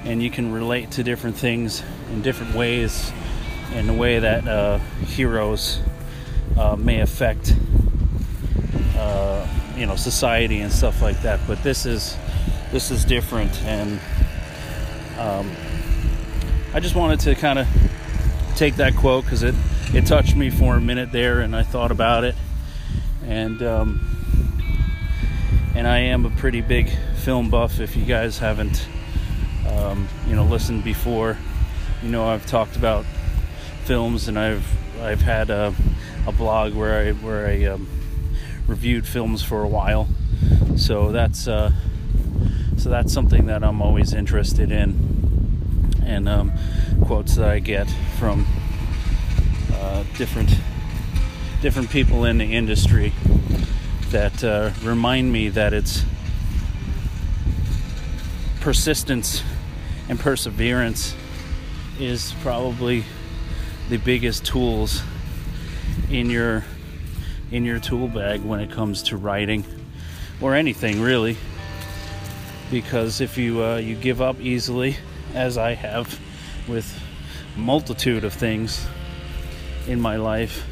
and 0.05 0.23
you 0.23 0.31
can 0.31 0.51
relate 0.51 0.91
to 0.91 1.03
different 1.03 1.35
things 1.35 1.83
in 2.11 2.21
different 2.21 2.55
ways 2.55 3.11
in 3.73 3.89
a 3.89 3.93
way 3.93 4.19
that 4.19 4.47
uh, 4.47 4.77
heroes 5.05 5.79
uh, 6.57 6.75
may 6.75 7.01
affect 7.01 7.55
uh, 8.97 9.47
you 9.75 9.85
know 9.85 9.95
society 9.95 10.59
and 10.59 10.71
stuff 10.71 11.01
like 11.01 11.21
that. 11.21 11.39
But 11.47 11.61
this 11.63 11.85
is 11.85 12.17
this 12.71 12.91
is 12.91 13.05
different, 13.05 13.61
and 13.63 13.99
um, 15.17 15.51
I 16.73 16.79
just 16.79 16.95
wanted 16.95 17.19
to 17.21 17.35
kind 17.35 17.59
of 17.59 17.67
take 18.55 18.75
that 18.77 18.95
quote 18.95 19.25
because 19.25 19.43
it 19.43 19.55
it 19.93 20.05
touched 20.05 20.35
me 20.35 20.49
for 20.49 20.75
a 20.75 20.81
minute 20.81 21.11
there, 21.11 21.41
and 21.41 21.55
I 21.55 21.63
thought 21.63 21.91
about 21.91 22.23
it, 22.23 22.35
and 23.25 23.61
um, 23.61 24.10
and 25.75 25.87
I 25.87 25.99
am 25.99 26.25
a 26.25 26.29
pretty 26.29 26.61
big 26.61 26.89
film 27.17 27.49
buff. 27.49 27.79
If 27.79 27.95
you 27.95 28.05
guys 28.05 28.37
haven't 28.39 28.87
um, 29.67 30.07
you 30.27 30.35
know 30.35 30.43
listened 30.43 30.83
before, 30.83 31.37
you 32.03 32.09
know 32.09 32.27
I've 32.27 32.45
talked 32.45 32.75
about 32.75 33.05
films, 33.85 34.27
and 34.27 34.37
I've 34.37 34.65
I've 35.01 35.21
had 35.21 35.49
a, 35.49 35.73
a 36.27 36.31
blog 36.31 36.73
where 36.73 37.07
I 37.07 37.11
where 37.13 37.47
I 37.47 37.65
um, 37.65 37.87
reviewed 38.67 39.07
films 39.07 39.43
for 39.43 39.63
a 39.63 39.67
while. 39.67 40.07
So 40.75 41.11
that's 41.11 41.47
uh, 41.47 41.71
so 42.77 42.89
that's 42.89 43.13
something 43.13 43.45
that 43.45 43.63
I'm 43.63 43.81
always 43.81 44.13
interested 44.13 44.71
in, 44.71 45.93
and 46.03 46.27
um, 46.27 46.51
quotes 47.05 47.35
that 47.35 47.49
I 47.49 47.59
get 47.59 47.89
from 48.19 48.45
uh, 49.73 50.03
different 50.17 50.53
different 51.61 51.89
people 51.89 52.25
in 52.25 52.39
the 52.39 52.55
industry 52.55 53.13
that 54.11 54.43
uh, 54.43 54.71
remind 54.83 55.31
me 55.31 55.49
that 55.49 55.73
it's 55.73 56.03
persistence 58.59 59.43
and 60.09 60.19
perseverance 60.19 61.15
is 61.99 62.33
probably 62.41 63.03
the 63.89 63.97
biggest 63.97 64.45
tools 64.45 65.01
in 66.09 66.29
your 66.29 66.63
in 67.51 67.65
your 67.65 67.79
tool 67.79 68.07
bag 68.07 68.41
when 68.41 68.59
it 68.59 68.71
comes 68.71 69.03
to 69.03 69.17
writing 69.17 69.65
or 70.39 70.55
anything 70.55 71.01
really. 71.01 71.37
because 72.71 73.19
if 73.19 73.37
you 73.37 73.61
uh, 73.63 73.75
you 73.77 73.95
give 73.95 74.21
up 74.21 74.39
easily, 74.39 74.95
as 75.35 75.57
I 75.57 75.73
have 75.73 76.19
with 76.67 76.97
multitude 77.57 78.23
of 78.23 78.33
things 78.33 78.87
in 79.87 79.99
my 79.99 80.15
life, 80.15 80.65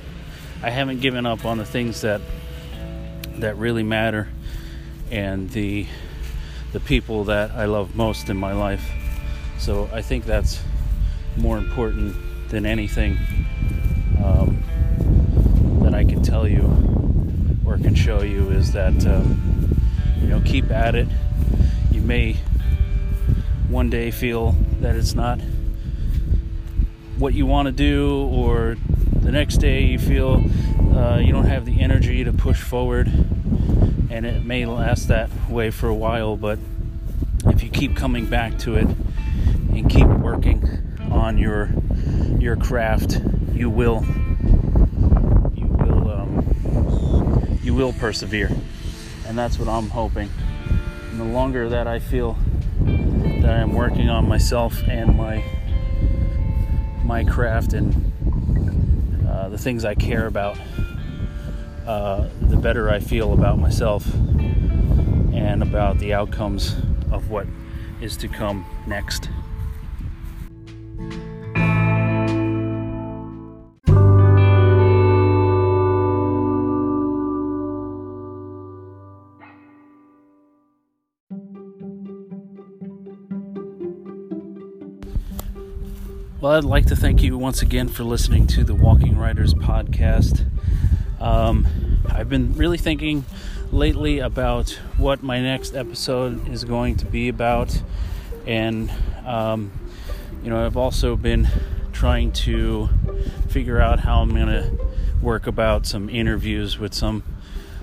I 0.64 0.70
haven't 0.70 1.02
given 1.02 1.26
up 1.26 1.46
on 1.46 1.58
the 1.58 1.66
things 1.66 2.02
that 2.02 2.22
that 3.42 3.58
really 3.58 3.84
matter 3.84 4.28
and 5.12 5.50
the 5.52 5.86
the 6.72 6.80
people 6.80 7.24
that 7.26 7.52
I 7.52 7.66
love 7.66 7.96
most 7.96 8.30
in 8.30 8.38
my 8.38 8.54
life. 8.54 8.92
So 9.58 9.90
I 9.92 10.02
think 10.02 10.26
that's 10.26 10.62
more 11.36 11.58
important 11.58 12.16
than 12.50 12.66
anything 12.66 13.18
um, 14.24 14.64
that 15.82 15.94
I 15.94 16.04
can 16.04 16.22
tell 16.22 16.48
you 16.48 16.66
or 17.66 17.78
can 17.78 17.96
show 17.96 18.22
you 18.22 18.50
is 18.50 18.72
that 18.74 19.06
um, 19.08 19.80
you 20.22 20.28
know 20.28 20.42
keep 20.42 20.70
at 20.70 20.96
it. 20.96 21.08
You 21.92 22.02
may 22.02 22.38
one 23.68 23.90
day 23.90 24.12
feel 24.12 24.56
that 24.82 24.96
it's 24.96 25.16
not 25.16 25.40
what 27.18 27.34
you 27.34 27.46
want 27.46 27.66
to 27.66 27.72
do, 27.72 28.28
or 28.32 28.78
the 29.22 29.32
next 29.32 29.58
day 29.58 29.84
you 29.84 30.00
feel 30.00 30.44
uh, 31.00 31.18
you 31.18 31.32
don't 31.32 31.46
have 31.46 31.66
the 31.66 31.80
energy 31.80 32.26
to 32.26 32.34
push 32.34 32.62
forward, 32.62 33.08
and 33.08 34.26
it 34.26 34.44
may 34.44 34.66
last 34.66 35.08
that 35.08 35.30
way 35.50 35.72
for 35.72 35.88
a 35.88 35.96
while. 35.96 36.36
But 36.36 36.60
if 37.46 37.64
you 37.64 37.70
keep 37.70 37.96
coming 37.96 38.26
back 38.26 38.60
to 38.60 38.76
it 38.76 38.88
and 39.72 39.90
keep 39.90 40.08
working 40.08 40.98
on 41.10 41.38
your 41.38 41.70
your 42.38 42.58
craft, 42.58 43.22
you 43.54 43.70
will 43.70 44.04
you 45.56 45.68
will 45.68 46.12
um, 46.12 47.60
you 47.64 47.74
will 47.74 47.94
persevere, 47.94 48.52
and 49.26 49.38
that's 49.38 49.58
what 49.58 49.70
I'm 49.70 49.90
hoping. 49.90 50.30
And 51.12 51.20
the 51.20 51.24
longer 51.24 51.70
that 51.70 51.88
I 51.88 52.00
feel 52.00 52.38
that 52.82 53.50
I'm 53.50 53.74
working 53.74 54.10
on 54.10 54.28
myself 54.28 54.84
and 54.88 55.16
my 55.18 55.44
my 57.06 57.24
craft 57.24 57.72
and 57.72 58.12
uh, 59.28 59.48
the 59.48 59.58
things 59.58 59.86
I 59.86 59.96
care 59.96 60.28
about, 60.28 60.58
uh, 61.90 62.30
the 62.40 62.56
better 62.56 62.88
I 62.88 63.00
feel 63.00 63.34
about 63.34 63.58
myself 63.58 64.06
and 65.34 65.64
about 65.64 65.98
the 65.98 66.14
outcomes 66.14 66.76
of 67.12 67.32
what 67.32 67.48
is 68.00 68.16
to 68.18 68.28
come 68.28 68.64
next. 68.86 69.28
Well, 86.40 86.54
I'd 86.54 86.64
like 86.64 86.86
to 86.86 86.96
thank 86.96 87.24
you 87.24 87.36
once 87.36 87.64
again 87.64 87.88
for 87.88 88.04
listening 88.04 88.46
to 88.48 88.64
the 88.64 88.76
Walking 88.76 89.18
Writers 89.18 89.56
podcast. 89.56 90.46
Um, 91.20 91.68
I've 92.10 92.30
been 92.30 92.54
really 92.54 92.78
thinking 92.78 93.26
lately 93.72 94.20
about 94.20 94.70
what 94.98 95.22
my 95.22 95.42
next 95.42 95.76
episode 95.76 96.48
is 96.48 96.64
going 96.64 96.96
to 96.98 97.06
be 97.06 97.28
about, 97.28 97.82
and 98.48 98.92
um, 99.26 99.72
you 100.44 100.50
know, 100.50 100.66
I've 100.66 100.78
also 100.78 101.16
been 101.16 101.48
trying 101.92 102.32
to 102.32 102.90
figure 103.50 103.80
out 103.82 104.00
how 104.00 104.22
I'm 104.22 104.30
going 104.30 104.48
to 104.48 104.72
work 105.22 105.48
about 105.48 105.86
some 105.86 106.10
interviews 106.10 106.80
with 106.80 106.94
some 106.94 107.24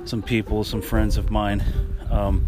some 0.07 0.23
people, 0.23 0.65
some 0.65 0.81
friends 0.81 1.19
of 1.19 1.31
mine. 1.31 1.63
Um, 2.11 2.47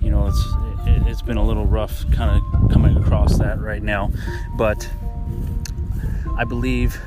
you 0.00 0.10
know, 0.10 0.28
it's 0.28 0.42
it, 0.86 1.02
has 1.02 1.20
been 1.20 1.36
a 1.36 1.44
little 1.44 1.66
rough, 1.66 2.10
kind 2.12 2.40
of 2.40 2.70
coming 2.70 2.96
across 2.96 3.38
that 3.38 3.60
right 3.60 3.82
now, 3.82 4.10
but 4.56 4.88
I 6.38 6.44
believe 6.44 6.98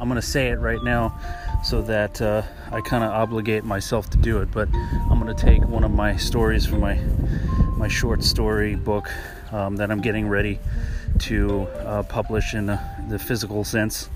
I'm 0.00 0.08
going 0.08 0.20
to 0.20 0.26
say 0.26 0.48
it 0.48 0.58
right 0.58 0.82
now 0.82 1.18
so 1.62 1.80
that 1.82 2.20
uh, 2.20 2.42
I 2.70 2.80
kind 2.80 3.04
of 3.04 3.10
obligate 3.10 3.64
myself 3.64 4.10
to 4.10 4.18
do 4.18 4.38
it. 4.38 4.50
But 4.50 4.68
I'm 4.74 5.20
going 5.20 5.34
to 5.34 5.42
take 5.42 5.62
one 5.66 5.84
of 5.84 5.90
my 5.90 6.16
stories 6.16 6.66
from 6.66 6.80
my 6.80 6.98
my 7.76 7.88
short 7.88 8.22
story 8.22 8.76
book 8.76 9.10
um, 9.52 9.76
that 9.76 9.90
I'm 9.90 10.00
getting 10.00 10.28
ready 10.28 10.58
to 11.20 11.62
uh, 11.62 12.02
publish 12.04 12.54
in 12.54 12.66
the, 12.66 13.18
physical 13.18 13.64
sense. 13.64 14.08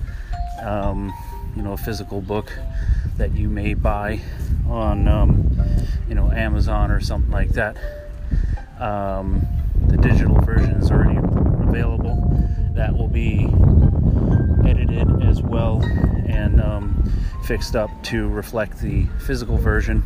Um, 0.63 1.13
you 1.55 1.63
know, 1.63 1.73
a 1.73 1.77
physical 1.77 2.21
book 2.21 2.53
that 3.17 3.35
you 3.35 3.49
may 3.49 3.75
buy 3.75 4.21
on 4.69 5.09
um, 5.09 5.59
you 6.09 6.15
know 6.15 6.31
Amazon 6.31 6.91
or 6.91 7.01
something 7.01 7.31
like 7.31 7.51
that. 7.51 7.77
Um, 8.79 9.47
the 9.87 9.97
digital 9.97 10.41
version 10.41 10.73
is 10.73 10.91
already 10.91 11.19
fixed 17.47 17.77
up 17.77 17.91
to 18.03 18.29
reflect 18.29 18.81
the 18.81 19.07
physical 19.25 19.57
version. 19.57 20.03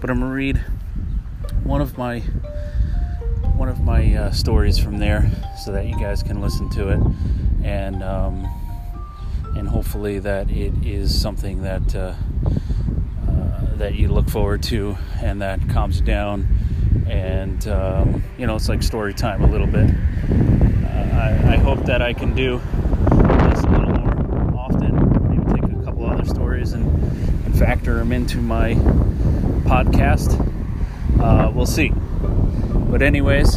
But 0.00 0.10
I'm 0.10 0.18
gonna 0.18 0.34
read 0.34 0.56
one 1.62 1.80
of 1.80 1.96
my 1.96 2.18
one 3.54 3.68
of 3.68 3.80
my 3.82 4.16
uh, 4.16 4.30
stories 4.32 4.78
from 4.78 4.98
there 4.98 5.30
so 5.62 5.70
that 5.70 5.86
you 5.86 5.96
guys 5.96 6.24
can 6.24 6.40
listen 6.40 6.68
to 6.70 6.88
it 6.88 7.00
and 7.62 8.02
um, 8.02 8.48
and 9.54 9.68
hopefully 9.68 10.18
that 10.18 10.50
it 10.50 10.72
is 10.84 11.18
something 11.18 11.62
that 11.62 11.94
uh, 11.94 12.14
uh, 13.28 13.76
that 13.76 13.94
you 13.94 14.08
look 14.08 14.28
forward 14.28 14.60
to 14.64 14.96
and 15.22 15.40
that 15.40 15.60
calms 15.68 16.00
you 16.00 16.04
down 16.04 16.48
and 17.06 17.68
um, 17.68 18.24
you 18.36 18.46
know 18.48 18.56
it's 18.56 18.68
like 18.68 18.82
story 18.82 19.14
time 19.14 19.42
a 19.42 19.46
little 19.46 19.68
bit. 19.68 19.88
I, 21.12 21.52
I 21.52 21.56
hope 21.58 21.84
that 21.84 22.02
I 22.02 22.12
can 22.12 22.34
do 22.34 22.60
stories 26.62 26.72
and, 26.72 26.84
and 27.44 27.51
factor 27.62 27.94
them 27.94 28.10
into 28.10 28.38
my 28.38 28.74
podcast. 29.64 30.34
Uh, 31.20 31.48
we'll 31.54 31.64
see. 31.64 31.92
But, 31.94 33.02
anyways, 33.02 33.56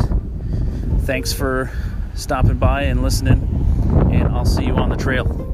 thanks 1.05 1.33
for 1.33 1.71
stopping 2.13 2.59
by 2.59 2.83
and 2.83 3.01
listening, 3.01 3.41
and 4.13 4.27
I'll 4.27 4.45
see 4.45 4.65
you 4.65 4.75
on 4.75 4.89
the 4.89 4.95
trail. 4.95 5.44